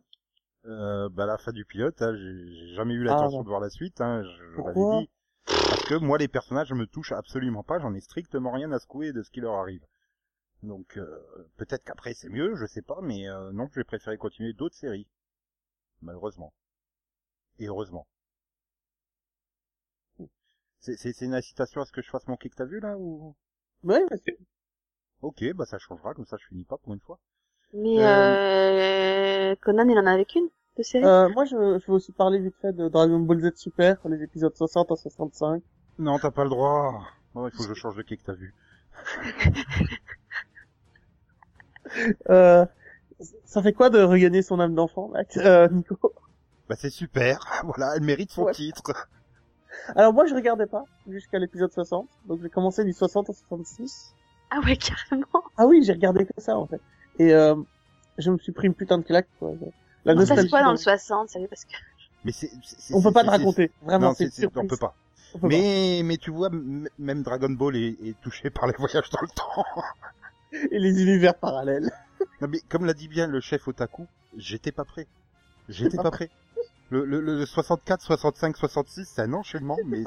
[0.67, 3.45] Euh, bah, la fin du pilote, hein, j'ai jamais eu Ah, l'intention bon.
[3.45, 5.11] de voir la suite, hein, je, l'avais dit.
[5.47, 9.15] Parce que moi, les personnages me touchent absolument pas, j'en ai strictement rien à secouer
[9.15, 9.87] de ce qui leur arrive.
[10.63, 14.53] Donc, euh, peut-être qu'après c'est mieux, je sais pas, mais euh, non, j'ai préféré continuer
[14.53, 15.09] d'autres séries.
[16.03, 16.53] Malheureusement.
[17.59, 18.07] Et heureusement.
[20.85, 22.97] C'est, c'est, c'est une incitation à ce que je fasse manquer que t'as vu là
[22.97, 23.35] ou?
[23.85, 24.39] Ouais, mais c'est-
[25.23, 27.19] Ok, bah ça changera, comme ça je finis pas pour une fois.
[27.75, 29.55] Mais euh...
[29.61, 31.05] Conan, il en avait qu'une de série?
[31.07, 34.23] euh, moi, je, je veux aussi parler vite fait de Dragon Ball Z Super, les
[34.23, 35.63] épisodes 60 à 65.
[35.99, 37.05] Non, t'as pas le droit.
[37.35, 38.55] Oh, il faut que je change de que t'as vu.
[42.31, 42.67] Euh,
[43.45, 45.37] ça fait quoi de regagner son âme d'enfant, Max?
[45.39, 46.15] Euh, Nico?
[46.69, 48.53] Bah c'est super, voilà, elle mérite son Ouais.
[48.53, 49.09] titre.
[49.97, 54.15] Alors moi, je regardais pas jusqu'à l'épisode 60, donc j'ai commencé du 60 au 66.
[54.51, 55.27] Ah ouais, carrément.
[55.57, 56.81] Ah oui, j'ai regardé que ça en fait.
[57.19, 57.55] Et euh,
[58.19, 59.29] je me suis pris une putain de claque.
[59.39, 59.53] Quoi.
[60.05, 61.73] La Ça, c'est quoi dans le donc- 60, ça parce que...
[62.25, 63.71] Mais c'est, c'est- c'est- On peut pas te raconter.
[63.83, 64.95] Vraiment, Non, c'est on peut pas.
[65.35, 66.49] On peut Mais, mais tu vois,
[66.99, 69.65] même Dragon Ball est, est touché par les voyages dans le temps.
[69.75, 69.83] pas.
[70.71, 71.91] Et les univers parallèles.
[72.41, 74.07] Non mais comme l'a dit bien le chef Otaku,
[74.37, 75.07] j'étais pas prêt.
[75.69, 76.31] J'étais pas prêt.
[76.91, 80.05] Le, le, le 64, 65, 66, c'est un enchaînement, mais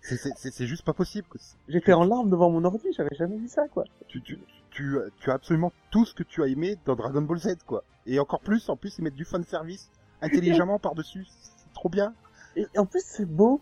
[0.00, 1.28] c'est, c'est, juste pas possible.
[1.68, 3.84] J'étais en larmes devant mon ordi, j'avais jamais vu ça quoi.
[4.08, 4.38] Tu, tu,
[4.70, 7.84] tu, tu as absolument tout ce que tu as aimé dans Dragon Ball Z, quoi.
[8.06, 11.26] Et encore plus, en plus, ils mettent du fan service intelligemment par-dessus.
[11.28, 12.14] C'est trop bien.
[12.56, 13.60] Et en plus, c'est beau.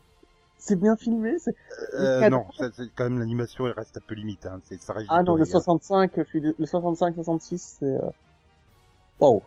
[0.56, 1.38] C'est bien filmé.
[1.38, 1.56] C'est...
[1.94, 4.44] Euh, non, ça, c'est quand même l'animation, elle reste un peu limite.
[4.44, 4.60] Hein.
[4.64, 5.60] C'est, ça reste Ah non, le du Toei, hein.
[5.60, 7.86] 65, je suis de- le 65, 66, c'est...
[7.86, 8.10] Euh...
[9.20, 9.42] Wow.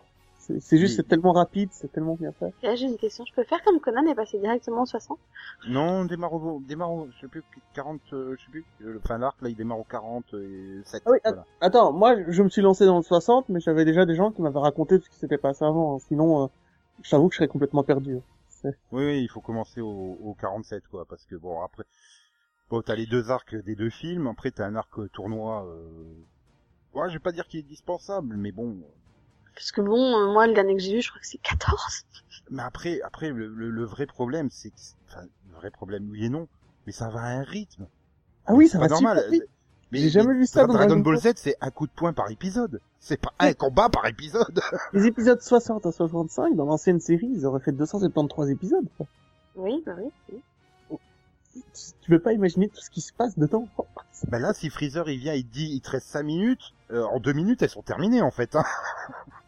[0.46, 0.96] C'est, c'est juste, Oui.
[0.98, 2.54] c'est tellement rapide, c'est tellement bien fait.
[2.64, 3.24] Et là, j'ai une question.
[3.26, 5.18] Je peux faire comme Conan et passer directement au 60
[5.70, 9.00] Non, on démarre au, démarre au, je sais plus, 40, euh, je sais plus, euh,
[9.02, 11.02] enfin l'arc là il démarre au 40 et 7.
[11.06, 11.46] Ah oui, voilà.
[11.62, 14.42] Attends, moi, je me suis lancé dans le 60, mais j'avais déjà des gens qui
[14.42, 15.96] m'avaient raconté ce qui s'était passé avant.
[15.96, 16.00] hein.
[16.10, 16.48] Sinon, euh,
[17.04, 18.20] j'avoue que je serais complètement perdu.
[18.50, 21.84] C'est- Oui, oui, il faut commencer au, au 47 quoi, parce que bon après,
[22.70, 25.66] bon t'as les deux arcs des deux films, après t'as un arc tournoi.
[25.66, 26.14] Euh...
[26.94, 28.76] Ouais, je vais pas dire qu'il est dispensable, mais bon.
[29.56, 32.06] Parce que bon, euh, moi, le dernier que j'ai vu, je crois que c'est 14.
[32.52, 34.76] Mais après, après le, le, le vrai problème, c'est que,
[35.08, 36.48] enfin, le vrai problème oui et non,
[36.86, 37.88] mais ça va à un rythme.
[38.46, 39.18] Ah oui, ça va normal.
[39.18, 39.44] super vite.
[39.92, 41.18] Mais, J'ai jamais mais vu ça dans Dragon Dragon Ball.
[41.18, 42.82] Z, c'est un coup de poing par épisode.
[43.00, 44.60] C'est pas un combat par épisode.
[44.94, 48.88] Les épisodes 60 à 65, dans l'ancienne série, ils auraient fait 273 épisodes.
[48.98, 49.06] quoi.
[49.56, 50.10] Oui, bah oui.
[50.32, 50.98] oui.
[51.54, 51.60] Tu,
[52.02, 53.68] tu peux pas imaginer tout ce qui se passe dedans.
[54.30, 57.20] Ben là, si Freezer il vient, il dit, il te reste 5 minutes, euh, en
[57.20, 58.56] 2 minutes, elles sont terminées en fait.
[58.56, 58.64] Hein.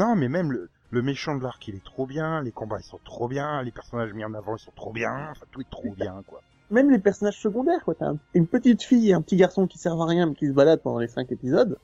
[0.00, 2.84] non, mais même le, le méchant de l'arc, il est trop bien, les combats ils
[2.84, 5.70] sont trop bien, les personnages mis en avant ils sont trop bien, enfin tout est
[5.70, 6.40] trop bien quoi.
[6.70, 7.94] Même les personnages secondaires, quoi.
[7.96, 10.46] T'as un- une petite fille et un petit garçon qui servent à rien, mais qui
[10.46, 11.76] se baladent pendant les 5 épisodes.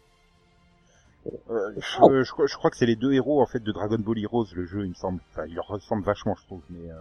[1.51, 2.23] Euh, je, Oh.
[2.23, 4.47] je crois- je crois que c'est les deux héros en fait de Dragon Ball Heroes,
[4.55, 5.21] le jeu il me semble.
[5.33, 6.95] Enfin, il leur ressemble vachement je trouve, mais euh,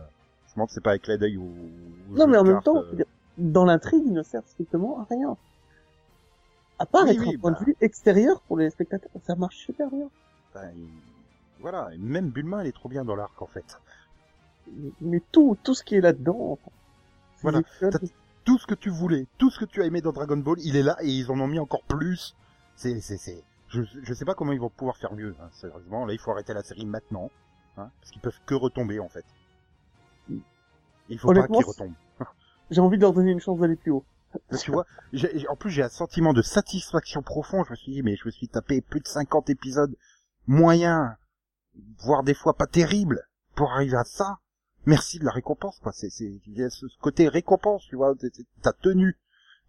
[0.48, 1.48] je me demande c'est pas avec clin d'œil au
[2.10, 3.04] Non, mais en même temps, euh.
[3.38, 5.38] dans l'intrigue, ils ne servent strictement à rien.
[6.80, 7.60] À part Oui, être oui, un point bah.
[7.60, 10.10] de vue extérieur pour les spectateurs, ça marche super bien.
[10.56, 10.88] Enfin, il-
[11.60, 13.80] Voilà, et même Bulma elle est trop bien dans l'arc en fait.
[15.02, 16.60] Mais- tout, tout ce qui est là-dedans,
[17.42, 17.62] Voilà.
[18.44, 20.76] tout ce que tu voulais, tout ce que tu as aimé dans Dragon Ball, il
[20.76, 22.36] est là et ils en ont mis encore plus.
[22.76, 23.44] C'est, c'est, c'est.
[23.70, 25.36] Je, je sais pas comment ils vont pouvoir faire mieux.
[25.42, 27.32] Hein, sérieusement, là, il faut arrêter la série maintenant,
[27.78, 29.26] hein, parce qu'ils peuvent que retomber en fait.
[31.10, 31.94] Il faut pas qu'ils retombent.
[32.72, 34.06] j'ai envie de leur donner une chance d'aller plus haut.
[34.50, 34.86] Parce que tu vois,
[35.50, 37.64] en plus j'ai un sentiment de satisfaction profond.
[37.64, 39.96] Je me suis dit, mais je me suis tapé plus de 50 épisodes
[40.48, 41.12] moyens,
[42.00, 44.40] voire des fois pas terribles, pour arriver à ça.
[44.86, 45.92] Merci de la récompense, quoi.
[45.94, 48.14] C'est, c'est, il y a ce côté récompense, tu vois.
[48.16, 49.18] t'es- t'es- T'as tenu.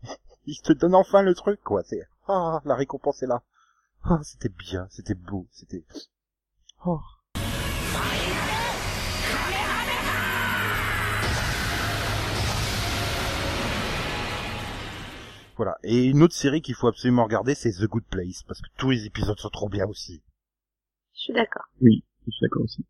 [0.46, 1.82] Il te donne enfin le truc, quoi.
[1.84, 3.42] C'est, ah, la récompense est là.
[4.04, 5.84] Ah, c'était bien, c'était beau, c'était,
[6.84, 7.00] oh.
[15.56, 15.76] Voilà.
[15.82, 18.90] Et une autre série qu'il faut absolument regarder, c'est The Good Place, parce que tous
[18.90, 20.22] les épisodes sont trop bien aussi.
[21.26, 21.66] Je suis d'accord.
[21.80, 22.86] Oui, je suis d'accord aussi.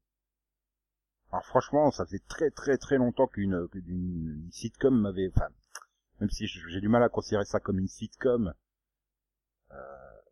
[1.32, 5.48] Alors franchement, ça faisait très très très longtemps qu'une qu'une sitcom m'avait, enfin,
[6.20, 8.52] même si j'ai du mal à considérer ça comme une sitcom,
[9.72, 9.76] euh,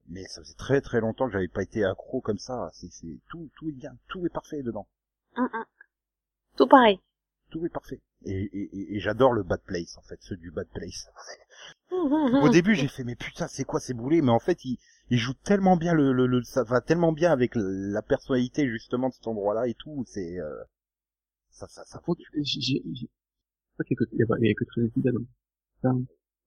[0.09, 2.69] mais ça faisait très très longtemps que j'avais pas été accro comme ça.
[2.75, 4.87] C'est c'est tout tout est bien, tout est parfait dedans.
[6.59, 7.01] Tout pareil.
[7.51, 8.03] tout est parfait.
[8.25, 11.09] Et, et, et- j'adore le Bad Place en fait, ceux du Bad Place.
[11.91, 14.23] Au début, j'ai fait mais putain, c'est quoi ces boulets?
[14.23, 14.79] Mais en fait, il,
[15.11, 19.09] il joue tellement bien le, le, le- ça va tellement bien avec la personnalité justement
[19.09, 20.05] de cet endroit-là et tout.
[20.09, 20.63] C'est euh,
[21.51, 22.01] ça, ça, ça.
[22.43, 23.09] J'ai, il
[24.19, 25.25] y a pas- que 13 épisodes.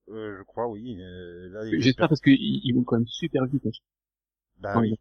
[0.08, 1.00] Euh, je crois, oui.
[1.00, 3.66] Euh, là, J'espère parce qu'ils ils vont quand même super vite.
[3.66, 3.70] hein.
[4.58, 4.96] Bah Quand oui.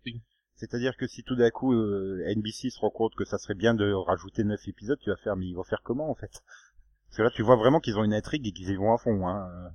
[0.55, 3.73] C'est-à-dire que si tout d'un coup euh, NBC se rend compte que ça serait bien
[3.75, 6.41] de rajouter neuf épisodes, tu vas faire, mais ils vont faire comment en fait?
[7.07, 8.97] Parce que là, tu vois vraiment qu'ils ont une intrigue et qu'ils y vont à
[8.97, 9.27] fond.
[9.27, 9.71] Hein.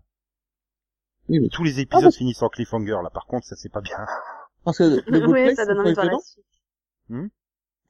[1.28, 2.98] Oui, mais Tous les épisodes parce- finissent en cliffhanger.
[3.02, 3.96] Là, par contre, ça c'est pas bien.
[4.64, 6.20] Parce que le Good oui, Place, ça donne envie de voir la dedans.
[6.20, 7.32] suite.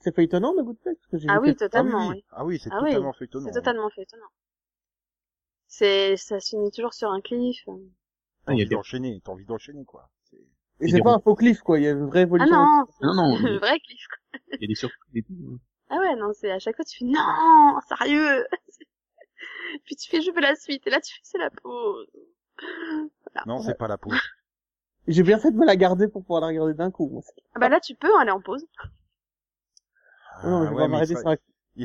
[0.01, 2.25] c'est feuilletonnant The Good Place parce que j'ai Ah oui, totalement, ah oui, oui.
[2.31, 3.47] Ah oui, c'est Ah oui, totalement feuilletonnant.
[3.47, 4.31] C'est totalement fait étonnant.
[5.67, 7.63] C'est, ça se finit toujours sur un cliff.
[7.67, 7.73] T'as
[8.47, 8.75] Ah, il y envie a des...
[8.75, 10.09] d'enchaîner, t'as envie d'enchaîner, quoi.
[10.31, 10.37] C'est-
[10.81, 12.57] Et c'est pas un faux cliff quoi, il y a une vraie Ah évolution.
[12.57, 14.07] non, Non, non, le vrai cliff.
[14.53, 15.35] il y a des surprises et tout.
[15.53, 15.59] hein.
[15.91, 18.47] Ah ouais, non, c'est à chaque fois tu fais non, sérieux.
[19.85, 22.09] Puis tu fais je veux la suite et là tu fais c'est la pause.
[22.59, 23.45] Voilà.
[23.47, 24.19] Non, c'est pas la pause.
[25.09, 27.09] J'ai bien fait de me la garder pour pouvoir la regarder d'un coup.
[27.09, 27.23] moi.
[27.55, 28.65] Ah bah là tu peux aller en pause.
[30.37, 31.19] Ah non, je vais ouais, pas mais m'arrêter il,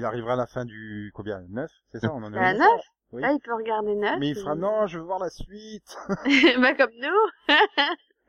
[0.02, 1.42] sera- arrivera à la fin du, combien?
[1.50, 1.72] 9?
[1.92, 2.14] C'est ça?
[2.14, 2.68] On en est À au 9
[3.14, 3.22] Oui.
[3.22, 4.20] Là il peut regarder 9.
[4.20, 5.98] Mais il fera non, je veux voir la suite.
[6.62, 7.56] bah comme nous.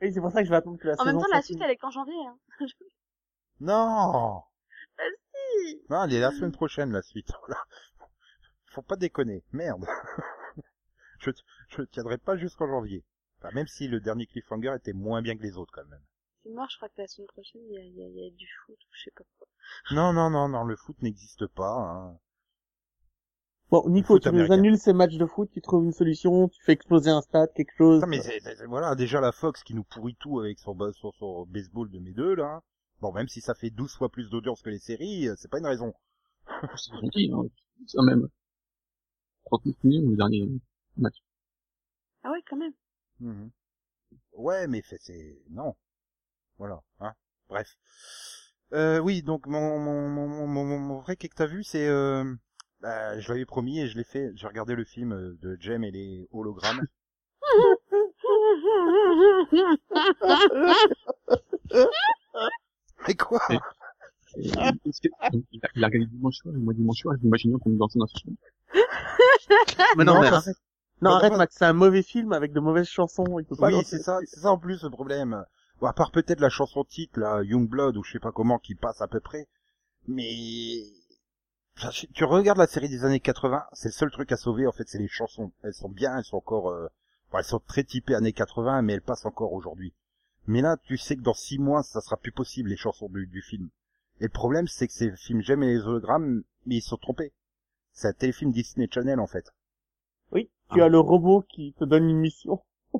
[0.01, 1.41] Oui, c'est pour ça que je vais attendre que la En même saison temps la
[1.41, 2.15] suite elle est qu'en janvier.
[2.27, 2.37] Hein.
[3.59, 4.41] Non.
[4.97, 5.03] Bah
[5.33, 5.81] si.
[5.89, 7.31] Non, elle est la semaine prochaine, la suite.
[7.45, 7.61] Voilà.
[8.79, 9.43] Faut pas déconner.
[9.51, 9.85] Merde.
[11.19, 11.31] je,
[11.67, 13.03] je tiendrai pas jusqu'en janvier.
[13.39, 16.01] Enfin, même si le dernier cliffhanger était moins bien que les autres, quand même.
[16.43, 18.15] C'est mort, je crois que la semaine prochaine il y a, il y a, il
[18.15, 19.47] y a du foot ou je sais pas quoi.
[19.91, 21.73] Non, non, non, non, le foot n'existe pas.
[21.73, 22.17] Hein.
[23.69, 26.63] Bon, Nico, foot tu nous annules ces matchs de foot, tu trouves une solution, tu
[26.63, 28.01] fais exploser un stade, quelque chose.
[28.01, 30.73] Non, mais c'est- c'est- c'est- voilà, déjà la Fox qui nous pourrit tout avec son,
[30.73, 32.61] ba- son, son baseball de mes deux, là.
[33.01, 35.59] Bon, même si ça fait 12 fois plus d'audience que les séries, euh, c'est pas
[35.59, 35.93] une raison.
[36.75, 37.43] C'est gentil, hein.
[37.87, 38.27] Ça même.
[39.45, 40.49] 39 millions le dernier
[40.97, 41.15] match.
[42.23, 42.73] Ah ouais quand même.
[43.19, 43.49] Mhm.
[44.33, 45.41] Ouais, mais fait, c'est...
[45.49, 45.75] Non.
[46.57, 47.13] Voilà, hein.
[47.49, 47.67] Bref.
[48.73, 51.87] Euh, oui, donc mon, mon, mon, mon, mon- mon vrai quai que t'as vu, c'est...
[51.87, 52.23] Euh...
[52.81, 54.31] Bah, je l'avais promis et je l'ai fait.
[54.35, 56.85] J'ai regardé le film euh, de Jem et les hologrammes.
[63.07, 63.57] Mais quoi Et-
[64.37, 67.77] Et- est-ce que- donc, il, a, regardé dimanche soir, et moi dimanche soir, qu'on nous
[67.77, 68.35] dansait dans ce film.
[69.97, 70.57] Mais non, Non, mais parce- arrête.
[71.01, 73.67] Non, Bah, arrête, Max, c'est un mauvais film avec de mauvaises chansons, il peut pas
[73.67, 75.45] Oui, c'est ça, c'est ça en plus le problème.
[75.79, 78.75] Bon, à part peut-être la chanson titre, là, Youngblood ou je sais pas comment, qui
[78.75, 79.47] passe à peu près.
[80.07, 80.81] Mais
[82.13, 84.67] tu- regardes la série des années 80, c'est le seul truc à sauver.
[84.67, 85.51] En fait, c'est les chansons.
[85.63, 86.87] Elles sont bien, elles sont encore, euh,
[87.31, 89.93] bon, elles sont très typées années 80, mais elles passent encore aujourd'hui.
[90.47, 93.27] Mais là, tu sais que dans six mois, ça sera plus possible les chansons du,
[93.27, 93.69] du film.
[94.19, 97.31] Et le problème, c'est que ces films J'aime les hologrammes, mais ils sont trompés.
[97.93, 99.45] C'est un téléfilm Disney Channel en fait.
[100.31, 102.61] Oui, tu as le robot qui te donne une mission.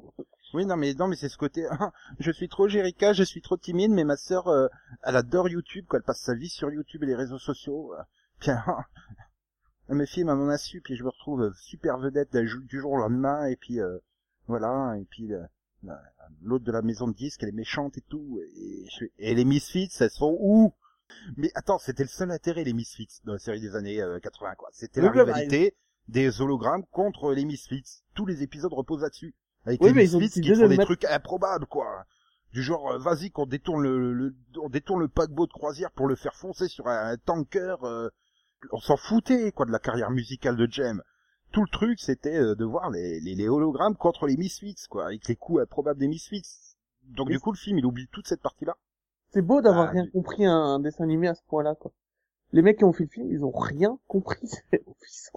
[0.55, 1.67] Oui, non, mais non, mais c'est ce côté.
[1.69, 4.67] ah, je suis trop Jerica, je suis trop timide, mais ma sœur, euh,
[5.03, 5.99] elle adore YouTube, quoi.
[5.99, 7.93] Elle passe sa vie sur YouTube et les réseaux sociaux.
[7.93, 8.01] euh.
[8.47, 8.79] Ah,
[9.89, 12.93] elle me filme à mon insu, puis je me retrouve euh, super vedette du jour
[12.93, 13.99] au lendemain, et puis euh,
[14.47, 15.43] voilà, et puis euh,
[15.83, 16.01] la-
[16.41, 18.39] l'autre de la maison de disques, elle est méchante et tout.
[18.55, 20.73] Et, je et les Misfits, elles sont où?
[21.37, 24.55] Mais attends, c'était le seul intérêt les Misfits dans la série des années euh, 80,
[24.55, 24.69] quoi.
[24.71, 25.75] C'était la bah, rivalité
[26.07, 28.03] des hologrammes contre les Misfits.
[28.15, 29.35] Tous les épisodes reposent là-dessus.
[29.65, 32.05] Avec Oui, les mais ils ont Misfits qui font de des mettre- trucs improbables, quoi.
[32.53, 36.07] Du genre, euh, vas-y, qu'on détourne le, le- on détourne le paquebot de croisière pour
[36.07, 37.75] le faire foncer sur un, tanker.
[37.83, 38.09] euh,
[38.71, 41.01] on s'en foutait, quoi, de la carrière musicale de Jem.
[41.51, 45.05] Tout le truc, c'était euh, de voir les, les, les hologrammes contre les Misfits, quoi,
[45.05, 46.41] avec les coups improbables des Misfits.
[47.03, 47.33] Donc Oui.
[47.33, 48.75] du coup, le film, il oublie toute cette partie-là.
[49.31, 51.91] C'est beau d'avoir Ah, rien mais- compris à un dessin animé à ce point-là, quoi.
[52.51, 54.39] Les mecs qui ont fait le film, ils ont rien compris.
[54.71, 54.83] C'est.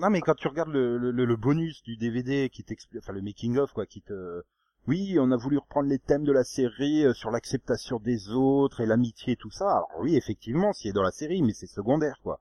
[0.01, 3.59] Non, mais quand tu regardes le, le, bonus du DVD qui t'explique, enfin le making
[3.59, 4.43] of, quoi, qui te,
[4.88, 8.80] oui, on a voulu reprendre les thèmes de la série euh, sur l'acceptation des autres
[8.80, 9.70] et l'amitié et tout ça.
[9.70, 12.40] Alors oui, effectivement, s'il est dans la série, mais c'est secondaire, quoi.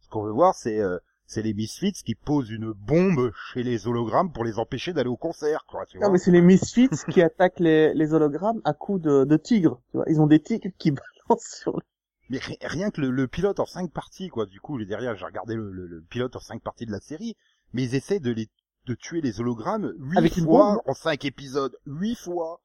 [0.00, 0.98] Ce qu'on veut voir, c'est, euh,
[1.30, 5.16] c'est les Misfits qui posent une bombe chez les hologrammes pour les empêcher d'aller au
[5.16, 6.08] concert, quoi, tu vois.
[6.08, 9.80] Non, mais c'est les Misfits qui attaquent les, les hologrammes à coups de, de tigres,
[9.92, 10.06] tu vois.
[10.08, 10.90] Ils ont des tigres qui
[11.28, 11.82] balancent sur le...
[12.30, 14.46] Mais ri- rien que le, le pilote en cinq parties, quoi.
[14.46, 17.36] Du coup, derrière, j'ai regardé le, le- le pilote en cinq parties de la série,
[17.72, 18.48] mais ils essaient de les
[18.86, 22.60] de tuer les hologrammes huit Avec fois en cinq épisodes, huit fois.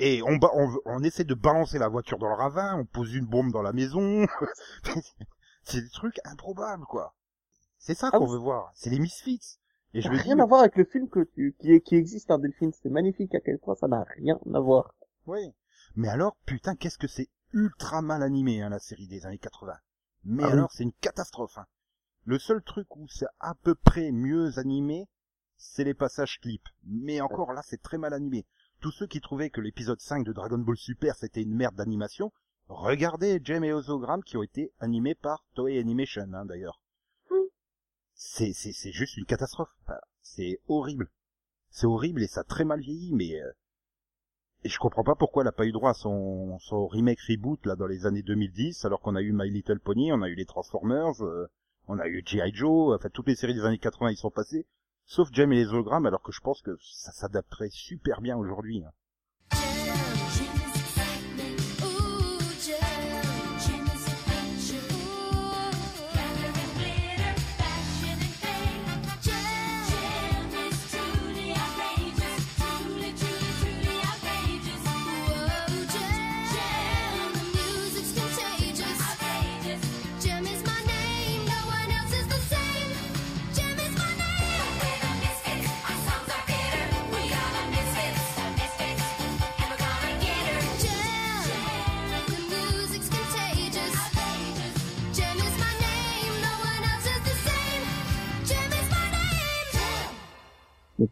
[0.00, 3.14] Et on, ba- on, on essaie de balancer la voiture dans le ravin, on pose
[3.14, 4.26] une bombe dans la maison.
[5.64, 7.14] c'est des trucs improbables, quoi.
[7.84, 8.32] C'est ça Ah qu'on oui.
[8.32, 8.70] veut voir.
[8.74, 9.58] C'est les Misfits.
[9.92, 12.30] Et je Ça dis, rien à voir avec le film que tu, qui, qui existe,
[12.30, 12.72] un Delphine.
[12.72, 14.94] C'est magnifique à quel point ça n'a rien à voir.
[15.26, 15.52] Oui.
[15.96, 19.74] Mais alors, putain, qu'est-ce que c'est ultra mal animé, hein, la série des années 80.
[20.24, 20.52] Mais Ah oui.
[20.52, 21.58] alors, c'est une catastrophe.
[21.58, 21.66] Hein.
[22.24, 25.08] Le seul truc où c'est à peu près mieux animé,
[25.56, 26.68] c'est les passages clips.
[26.84, 28.46] Mais encore là, c'est très mal animé.
[28.80, 32.32] Tous ceux qui trouvaient que l'épisode 5 de Dragon Ball Super, c'était une merde d'animation,
[32.68, 36.80] regardez Jem et Ozogram qui ont été animés par Toei Animation, hein, d'ailleurs.
[38.24, 39.74] C'est, c'est, c'est juste une catastrophe.
[40.22, 41.10] C'est horrible.
[41.70, 43.52] C'est horrible et ça a très mal vieilli, mais euh,
[44.62, 47.66] et je comprends pas pourquoi elle a pas eu droit à son, son remake reboot
[47.66, 50.36] là dans les années 2010, alors qu'on a eu My Little Pony, on a eu
[50.36, 51.50] les Transformers, euh,
[51.88, 52.54] on a eu G.I.
[52.54, 54.66] Joe, enfin toutes les séries des années 80 ils sont passées,
[55.04, 58.84] sauf Jem et les hologrammes, alors que je pense que ça s'adapterait super bien aujourd'hui.
[58.84, 58.92] hein.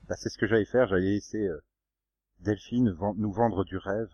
[0.09, 1.63] Bah, c'est ce que j'allais faire, j'allais laisser euh,
[2.41, 4.09] Delphine nous vendre du rêve.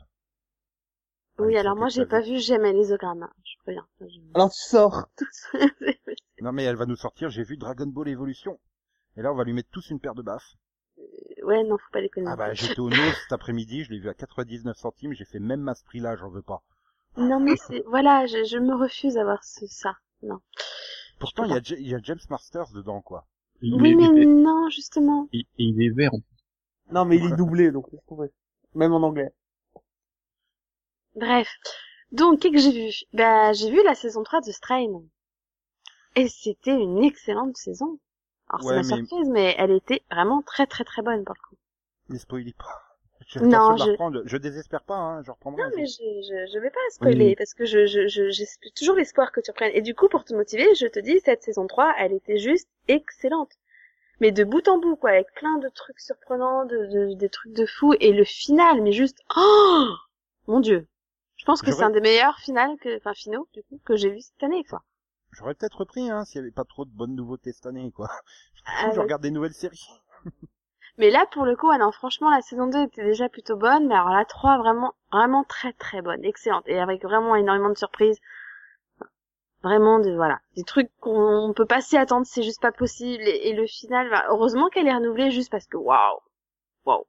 [1.39, 3.22] Oui, alors moi j'ai pas vu jamais les ogrammes.
[3.24, 3.33] hein.
[3.45, 3.87] Je préviens.
[4.01, 5.07] Je- Alors tu sors.
[6.41, 8.59] Non mais elle va nous sortir, j'ai vu Dragon Ball Evolution.
[9.16, 10.57] Et là on va lui mettre tous une paire de baffes.
[11.43, 12.37] ouais, non, faut pas les Ah connaître.
[12.37, 15.68] bah j'étais au Nose cet après-midi, je l'ai vu à 99 centimes, j'ai fait même
[15.68, 16.62] à ce prix-là, j'en veux pas.
[17.16, 19.95] Non, mais c'est, voilà, je, je me refuse à voir ce, ça.
[20.22, 20.41] Non.
[21.18, 23.27] Pourtant il y, a y a James Masters dedans quoi.
[23.62, 25.28] Il Oui, est, mais est- non, justement.
[25.32, 26.36] il- il est vert en plus.
[26.92, 28.28] Non, mais il est doublé, donc laisse tomber.
[28.74, 29.30] Même en anglais.
[31.14, 31.48] Bref.
[32.12, 32.92] Donc, qu'est-ce que j'ai vu?
[33.12, 35.02] Bah, j'ai vu la saison 3 de Strain.
[36.14, 37.98] Et c'était une excellente saison.
[38.48, 41.34] Alors, Ouais, c'est ma mais- surprise, mais elle était vraiment très très très bonne pour
[41.34, 41.57] le coup.
[42.11, 42.86] Ne spoilez pas.
[43.27, 44.22] J'ai Non, je- reprendre.
[44.24, 45.62] Je désespère pas, hein, je reprendrai.
[45.62, 48.47] Non, mais je, je, je vais pas spoiler, parce que je, je, je, j'ai
[48.77, 49.72] toujours l'espoir que tu reprennes.
[49.74, 52.68] Et du coup, pour te motiver, je te dis, cette saison 3, elle était juste
[52.87, 53.51] excellente.
[54.20, 57.53] Mais de bout en bout, quoi, avec plein de trucs surprenants, de, de, des trucs
[57.53, 59.89] de fou, et le final, mais juste, oh!
[60.47, 60.87] Mon dieu.
[61.37, 64.11] Je pense que c'est un des meilleurs finales que, enfin, finaux, du coup, que j'ai
[64.11, 64.83] vu cette année, quoi.
[65.33, 68.09] J'aurais peut-être repris, hein, s'il y avait pas trop de bonnes nouveautés cette année, quoi.
[68.66, 69.87] Ah, je regarde des nouvelles séries.
[70.99, 73.94] Mais là, pour le coup, non, franchement, la saison 2 était déjà plutôt bonne, mais
[73.94, 78.20] alors la 3, vraiment, vraiment très très bonne, excellente, et avec vraiment énormément de surprises.
[79.62, 83.49] Vraiment, de, voilà, des trucs qu'on peut pas s'y attendre, c'est juste pas possible, et,
[83.49, 86.20] et le final, bah, heureusement qu'elle est renouvelée juste parce que, waouh,
[86.86, 87.05] waouh.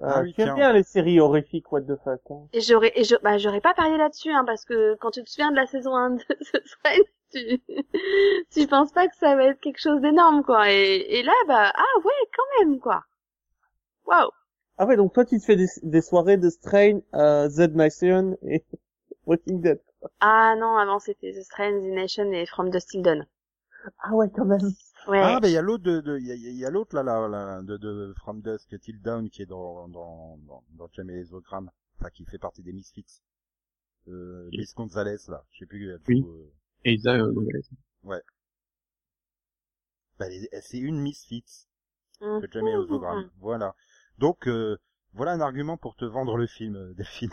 [0.00, 0.54] Ah Euh, oui, tiens.
[0.54, 2.20] bien les séries horrifiques, what the fuck.
[2.30, 2.48] Hein.
[2.52, 5.30] Et j'aurais, et je, bah, j'aurais pas parié là-dessus, hein, parce que quand tu te
[5.30, 7.00] souviens de la saison 1 de ce serait,
[7.32, 7.62] tu,
[8.50, 11.72] tu penses pas que ça va être quelque chose d'énorme, quoi, et, et là, bah,
[11.74, 13.02] ah ouais, quand même, quoi.
[14.06, 14.32] Waouh.
[14.76, 18.36] Ah ouais, donc toi tu te fais des, des soirées de Strain, euh, Z Nation
[18.42, 18.64] et
[19.26, 19.80] Walking Dead.
[20.20, 23.26] Ah non, avant c'était The Strange, The Nation et From the Still Dawn.
[24.02, 24.58] Ah ouais, quand même.
[25.08, 25.20] Ouais.
[25.22, 26.94] Ah, ben, il y a l'autre de, de, il y a, il y a l'autre,
[26.94, 30.88] là, là, là, de, de From Dusk Till Down, qui est dans, dans, dans, dans
[30.92, 31.70] Jamie les Ogrammes.
[31.98, 33.22] Enfin, qui fait partie des Misfits.
[34.06, 34.48] Euh.
[34.52, 35.44] Miss Gonzalez, là.
[35.50, 36.20] Je sais plus, elle Oui.
[36.20, 36.52] joue, euh,
[36.84, 37.64] Et euh, Gonzalez.
[40.18, 41.66] bah, elle est- c'est une Misfits.
[42.20, 42.40] Mhm.
[42.40, 43.30] de Jamie les Ogrammes.
[43.38, 43.74] Voilà.
[44.18, 44.76] Donc, euh,
[45.14, 47.30] voilà un argument pour te vendre le film, euh, Delphine.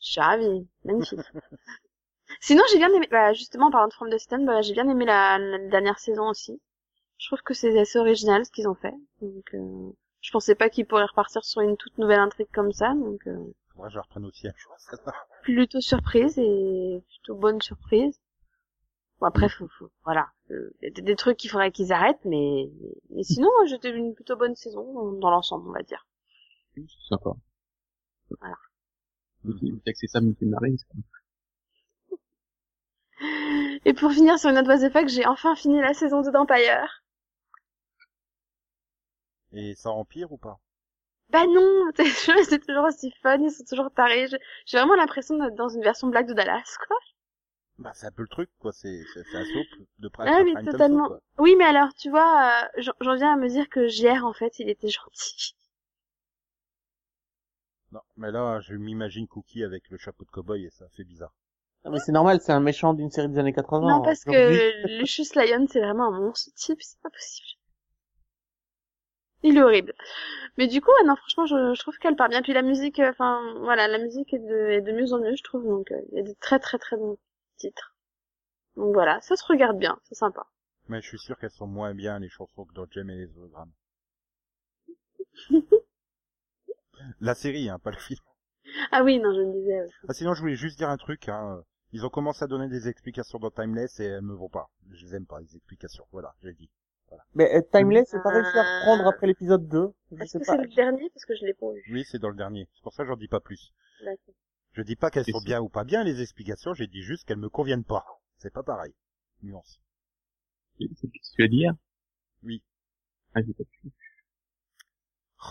[0.00, 0.66] Je suis ravie.
[0.84, 1.20] Magnifique.
[2.40, 4.88] Sinon, j'ai bien aimé, bah, justement, en parlant de From the Dawn, bah, j'ai bien
[4.88, 6.60] aimé la, la dernière saison aussi.
[7.20, 8.94] Je trouve que c'est assez original ce qu'ils ont fait.
[9.20, 9.90] Donc, euh,
[10.22, 13.36] je pensais pas qu'ils pourraient repartir sur une toute nouvelle intrigue comme ça, donc, euh,
[13.76, 15.12] que je reprenne aussi un ça va.
[15.42, 18.18] plutôt surprise et plutôt bonne surprise.
[19.20, 20.28] Bon, après, faut, faut- voilà.
[20.50, 22.70] Euh, Il y a des- des trucs qu'il faudrait qu'ils arrêtent, mais,
[23.10, 26.06] mais sinon, j'étais une plutôt bonne saison dans, dans l'ensemble, on va dire.
[26.74, 27.30] C'est sympa.
[28.40, 28.56] Voilà.
[30.78, 30.96] C'est pas-
[33.84, 36.30] Et pour finir sur une note what the fuck, j'ai enfin fini la saison 2
[36.32, 36.99] d'Empire.
[39.52, 40.60] Et ça empire ou pas?
[41.30, 41.90] Bah non,
[42.48, 44.26] c'est toujours aussi fun, ils sont toujours tarés.
[44.66, 46.96] J'ai vraiment l'impression d'être dans une version blague de Dallas, quoi.
[47.78, 48.72] Bah, c'est un peu le truc, quoi.
[48.72, 49.66] C'est, c'est, c'est un soap
[49.98, 51.10] de prime, Ah, mais totalement.
[51.10, 51.20] soap.
[51.38, 54.32] Oui, mais alors, tu vois, euh, j'en j'en viens à me dire que JR, en
[54.32, 55.54] fait, il était gentil.
[57.92, 61.32] Non, mais là, je m'imagine Cookie avec le chapeau de cowboy et ça fait bizarre.
[61.84, 63.88] Non, mais c'est normal, c'est un méchant d'une série des années 80.
[63.88, 67.59] non, parce Aujourd'hui, que Lucius Lyon, c'est vraiment un monstre type, c'est pas possible.
[69.42, 69.94] Il est horrible.
[70.58, 72.42] Mais du coup, ouais, non, franchement, je, je trouve qu'elle part bien.
[72.42, 75.34] Puis la musique, euh, enfin, voilà, la musique est de, est de mieux en mieux,
[75.36, 75.64] je trouve.
[75.64, 77.18] Donc, euh, il y a des très très très bons
[77.56, 77.94] titres.
[78.76, 80.46] Donc voilà, ça se regarde bien, c'est sympa.
[80.88, 83.36] Mais je suis sûr qu'elles sont moins bien, les chansons, que dans Jem et les
[83.36, 83.72] hologrammes.
[87.20, 88.20] La série, hein, pas le film.
[88.92, 89.86] Ah oui, non, je me disais.
[90.08, 91.62] Ah, sinon, je voulais juste dire un truc, hein.
[91.92, 94.70] Ils ont commencé à donner des explications dans Timeless et elles me vont pas.
[94.90, 96.06] Je les aime pas, les explications.
[96.12, 96.70] Voilà, j'ai dit.
[97.34, 99.92] Mais euh, Timeless, j'ai pas réussi à reprendre après l'épisode 2.
[100.12, 100.56] Je Est-ce sais que pas.
[100.56, 101.82] c'est le dernier Parce que je l'ai pas vu?
[101.90, 102.68] Oui, c'est dans le dernier.
[102.74, 103.72] C'est pour ça que j'en dis pas plus.
[104.04, 104.34] D'accord.
[104.72, 107.02] Je dis pas qu'elles Et sont c'est- bien ou pas bien, les explications, j'ai dit
[107.02, 108.04] juste qu'elles me conviennent pas.
[108.38, 108.94] C'est pas pareil.
[109.42, 109.80] Nuance.
[110.78, 111.74] C'est ce que tu as dit hier
[112.44, 112.62] Oui.
[113.34, 113.90] Ah, j'ai pas pu.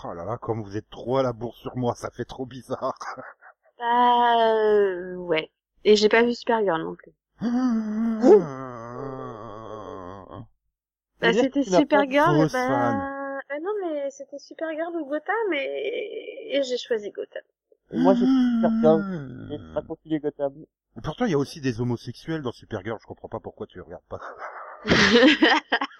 [0.05, 2.45] Oh là là, comme vous êtes trop à la bourre sur moi, ça fait trop
[2.45, 2.97] bizarre.
[3.77, 5.51] Bah, euh, ouais.
[5.83, 7.11] Et j'ai pas vu Supergirl non plus.
[11.21, 13.37] Bah, c'était que Supergirl, bah...
[13.51, 17.43] euh, non, mais c'était Supergirl ou Gotham, et, et j'ai choisi Gotham.
[17.91, 19.47] Et moi, j'ai Supergirl.
[19.49, 20.53] J'ai pas continué Gotham.
[20.97, 23.81] Et pourtant, il y a aussi des homosexuels dans Supergirl, je comprends pas pourquoi tu
[23.81, 24.19] regardes pas.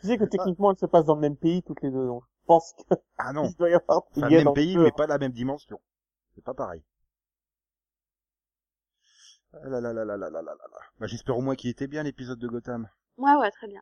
[0.00, 2.24] Tu sais que techniquement, elles se passent dans le même pays toutes les deux, donc
[2.24, 2.84] je pense qu'il
[3.16, 4.92] Ah non, doit y avoir des enfin, gays le même pays, mais jeu.
[4.92, 5.80] pas la même dimension.
[6.34, 6.82] C'est pas pareil.
[9.62, 10.78] Ah là là là là là là là là.
[10.98, 12.88] Bah, j'espère au moins qu'il était bien l'épisode de Gotham.
[13.18, 13.80] ouais, ouais, très bien.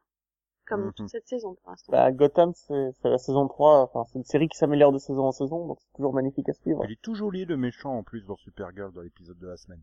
[0.66, 0.92] comme Mhm.
[0.94, 1.90] toute cette saison pour l'instant.
[1.92, 5.24] Bah, Gotham, c'est c'est la saison 3, enfin, c'est une série qui s'améliore de saison
[5.26, 6.84] en saison, donc c'est toujours magnifique à suivre.
[6.84, 9.82] Il est tout joli le méchant en plus dans Supergirl dans l'épisode de la semaine.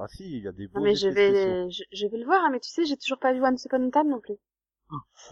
[0.00, 2.24] Ah si, il y a des beaux Non, mais je vais, je, je vais le
[2.24, 4.36] voir, hein, mais tu sais, j'ai toujours pas vu Once Upon a Time non plus.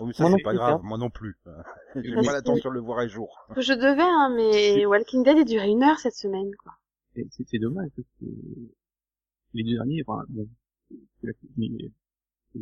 [0.00, 0.80] Oh, mais ça Moi non c'est pas plus, grave, hein.
[0.82, 1.38] moi non plus.
[1.94, 3.46] J'ai pas l'intention de le voir un jour.
[3.56, 6.72] Je devais, hein, mais Walking Dead est duré une heure cette semaine, quoi.
[7.16, 8.26] Et C'est c'est dommage parce que
[9.54, 10.46] les deux derniers, enfin, bon,
[10.90, 11.68] c'est la, mais-
[12.52, 12.60] c'est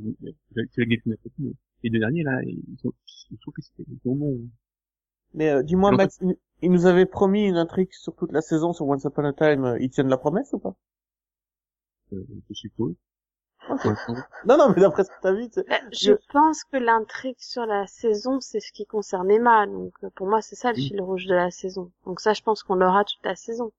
[0.56, 1.00] la, c'est la game
[1.38, 1.52] mais
[1.84, 2.92] les deux derniers là, ils sont,
[3.30, 4.40] je trouve que c'était bons.
[5.34, 8.72] Mais euh, dis-moi, Max, il, il nous avait promis une intrigue sur toute la saison
[8.72, 10.76] sur Once Upon a Time, euh, ils tiennent la promesse ou pas?
[12.12, 12.94] Euh, je suppose.
[14.46, 15.66] Non, non, mais d'après ce que t'as vu, tu sais.
[15.68, 19.92] Bah, je Je- pense que l'intrigue sur la saison, c'est ce qui concerne Emma, donc
[20.02, 21.92] euh, pour moi, c'est ça le fil rouge de la saison.
[22.06, 23.70] Donc ça, je pense qu'on l'aura toute la saison.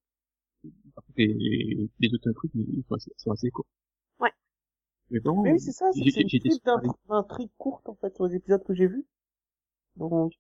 [1.18, 3.66] Les, les autres trucs, ils sont assez, sont assez courts.
[4.20, 4.34] Ouais.
[5.10, 6.66] Mais bon, Mais oui, c'est ça, c'est j'ai- une j'ai suite surpris.
[6.66, 9.06] d'int- d'intrigues courtes, en fait, sur les épisodes que j'ai vus.
[9.98, 10.34] Donc,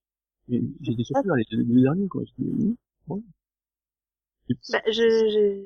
[0.81, 2.23] J'étais surpris par les deux, derniers, quoi.
[3.07, 3.23] Bon.
[4.49, 5.63] Et puis, Bah, je,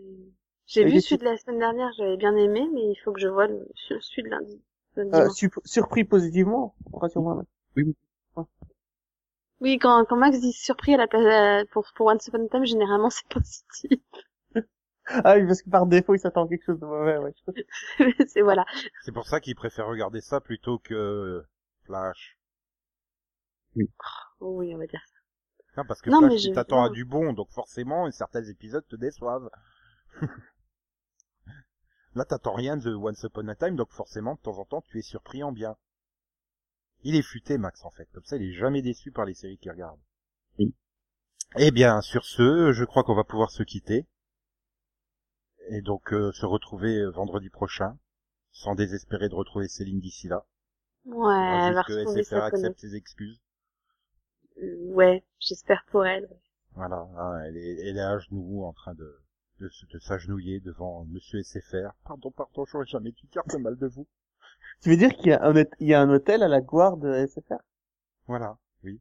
[0.68, 3.28] j'ai vu celui de la semaine dernière, j'avais bien aimé, mais il faut que je
[3.28, 3.68] vois le,
[4.01, 4.62] celui de lundi.
[4.97, 5.30] euh,
[5.66, 7.36] surpris positivement, rassure-moi.
[7.36, 7.47] Max.
[9.62, 12.49] Oui, quand, quand Max dit surpris à la place, euh, pour, pour Once Upon a
[12.49, 13.91] Time, généralement, c'est positif.
[15.24, 17.34] Ah oui, parce que par défaut, il s'attend à quelque chose de mauvais, ouais.
[18.28, 18.66] c'est voilà.
[19.03, 21.43] C'est pour ça qu'il préfère regarder ça plutôt que
[21.86, 22.38] Flash.
[23.76, 25.01] Oui, on va dire.
[25.78, 28.86] Non, parce que Non, Flash, je- tu t'attends à du bon, donc forcément, certains épisodes
[28.88, 29.49] te déçoivent.
[32.16, 34.97] Là, t'attends rien de Once Upon a Time, donc forcément, de temps en temps, tu
[34.99, 35.76] es surpris en bien.
[37.03, 38.07] Il est futé, Max, en fait.
[38.14, 39.99] Comme ça, il est jamais déçu par les séries qu'il regarde.
[40.57, 40.74] Oui.
[41.57, 44.05] Eh bien, sur ce, je crois qu'on va pouvoir se quitter.
[45.70, 47.97] Et donc, euh, se retrouver euh, vendredi prochain.
[48.51, 50.43] Sans désespérer de retrouver Céline d'ici là.
[51.05, 51.36] Ouais,
[51.67, 53.39] elle va Juste que retrouver SFR accepte ses excuses.
[54.61, 56.28] Euh, Ouais, j'espère pour elle.
[56.74, 59.20] Voilà, hein, elle est, elle est à genoux en train de,
[59.59, 61.91] de, se- de s'agenouiller devant Monsieur SFR.
[62.03, 64.07] Pardon, pardon, j'aurais jamais dû dire ce mal de vous.
[64.82, 66.97] Tu veux dire qu'il y a un, il y a un hôtel à la gloire
[66.97, 67.59] de SFR
[68.28, 68.99] Voilà, oui.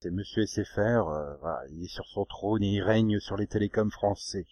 [0.00, 3.46] C'est Monsieur SFR, euh, voilà, il est sur son trône et il règne sur les
[3.46, 4.46] télécoms français.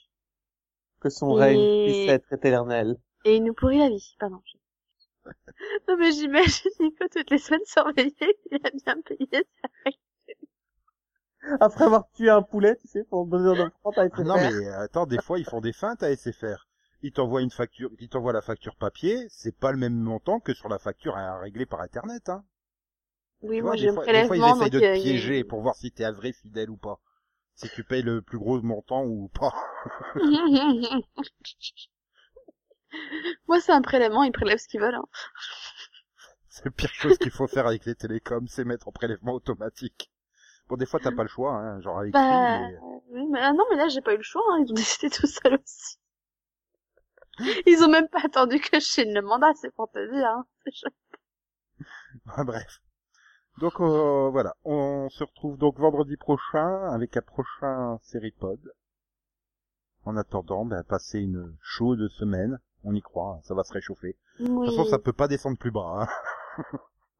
[1.06, 2.96] Que son Et- règne puisse être éternel.
[3.24, 4.40] Et il nous pourrit la vie, pardon.
[5.88, 8.16] Non mais j'imagine Nico toutes les semaines surveillé,
[8.50, 9.28] il a bien payé
[9.62, 9.68] sa
[11.60, 14.24] Après avoir tué un poulet, tu sais, pour besoin de prendre à SFR.
[14.24, 16.66] Non mais euh, attends, des fois ils font des feintes à SFR.
[17.02, 20.54] Ils t'envoient une facture, ils t'envoient la facture papier, c'est pas le même montant que
[20.54, 22.44] sur la facture à régler par internet, hein.
[23.42, 24.84] Oui, Tu moi j'ai des un fois, des fois, ils prélèvement, essayent donc de te
[24.84, 27.00] a- piéger pour voir si t'es un vrai fidèle ou pas.
[27.56, 29.52] Si tu payes le plus gros montant ou pas.
[33.48, 34.94] Moi c'est un prélèvement, ils prélèvent ce qu'ils veulent.
[34.94, 35.06] Hein.
[36.48, 40.10] C'est la pire chose qu'il faut faire avec les télécoms, c'est mettre en prélèvement automatique.
[40.68, 42.78] Bon, des fois, t'as pas le choix, hein, genre avec Bah, mais...
[43.10, 45.10] oui, mais ah non, mais là j'ai pas eu le choix, hein, ils ont décidé
[45.10, 45.98] tout seuls aussi.
[47.66, 50.26] Ils ont même pas attendu que je le mandat, c'est pour te dire.
[50.26, 50.46] Hein.
[52.34, 52.80] Ah, bref.
[53.58, 54.54] Donc, euh, voilà.
[54.64, 58.60] On se retrouve donc vendredi prochain avec un prochain Seripod.
[60.04, 62.58] En attendant, ben, passer une chaude semaine.
[62.84, 64.16] On y croit, hein, ça va se réchauffer.
[64.38, 64.66] De Oui.
[64.68, 66.08] toute façon, ça peut pas descendre plus bas, hein.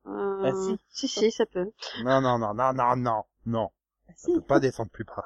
[0.07, 0.79] Euh, Ah, si.
[0.89, 1.73] si, si, ça peut.
[2.05, 3.71] Non, non, non, non, non, non, non.
[4.09, 4.35] Ça Si.
[4.35, 5.25] peut pas descendre plus bas.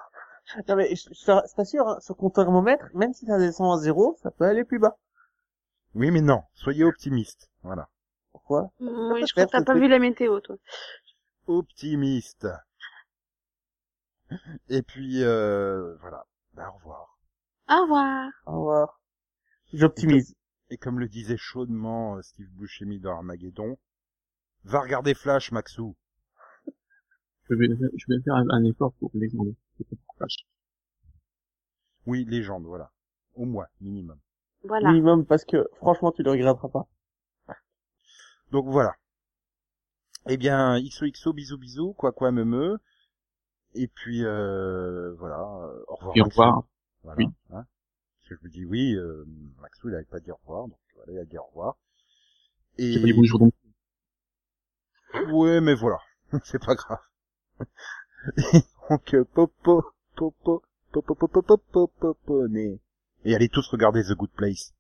[0.67, 4.17] Non mais je, je t'assure, hein, sur compte thermomètre, même si ça descend à zéro,
[4.23, 4.97] ça peut aller plus bas.
[5.95, 6.43] Oui, mais non.
[6.55, 7.51] Soyez optimistes.
[7.63, 7.89] Voilà.
[8.51, 10.57] Pourquoi Oui, je crois que t'as pas vu la météo, toi.
[11.47, 12.49] Optimiste.
[14.69, 16.27] Et puis, euh, voilà.
[16.55, 17.19] Ben, au revoir.
[17.69, 18.31] Au revoir.
[18.47, 19.01] Au revoir.
[19.73, 20.35] J'optimise.
[20.71, 23.79] Et comme le disait chaudement euh, Steve Buscemi dans Armageddon,
[24.65, 25.95] va regarder Flash, Maxou.
[27.49, 29.45] je vais, je vais faire un, effort pour les gens.
[29.79, 30.45] C'est pas pour Flash.
[32.07, 32.91] Oui, légende, voilà.
[33.35, 34.19] Au moins, minimum.
[34.65, 34.91] Voilà.
[34.91, 36.89] Minimum parce que franchement tu le regretteras pas.
[38.51, 38.95] Donc voilà.
[40.29, 42.79] Eh bien, XOXO, bisous bisous, quoi quoi me me.
[43.75, 46.17] Et puis, euh, voilà, euh, au revoir.
[46.17, 46.63] Et au revoir.
[47.05, 47.19] Voilà.
[47.19, 47.27] Oui.
[47.51, 47.65] Hein
[48.19, 49.25] Parce que je me dis oui, euh,
[49.61, 51.77] Maxou, il n'avait pas dit au revoir, donc voilà, il a dit au revoir.
[52.79, 52.95] Et...
[52.95, 53.55] Pas dit bonjour donc.
[55.33, 55.99] Ouais, mais voilà,
[56.45, 56.99] c'est pas grave.
[58.91, 59.85] Donc, euh, popo,
[60.17, 62.81] popo, popo, popo, popo, popo, né.
[63.25, 64.73] Et allez tous regarder The Good Place.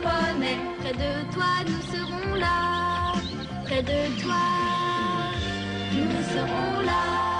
[0.00, 3.12] Près de toi, nous serons là.
[3.64, 4.44] Près de toi,
[5.92, 7.37] nous serons là.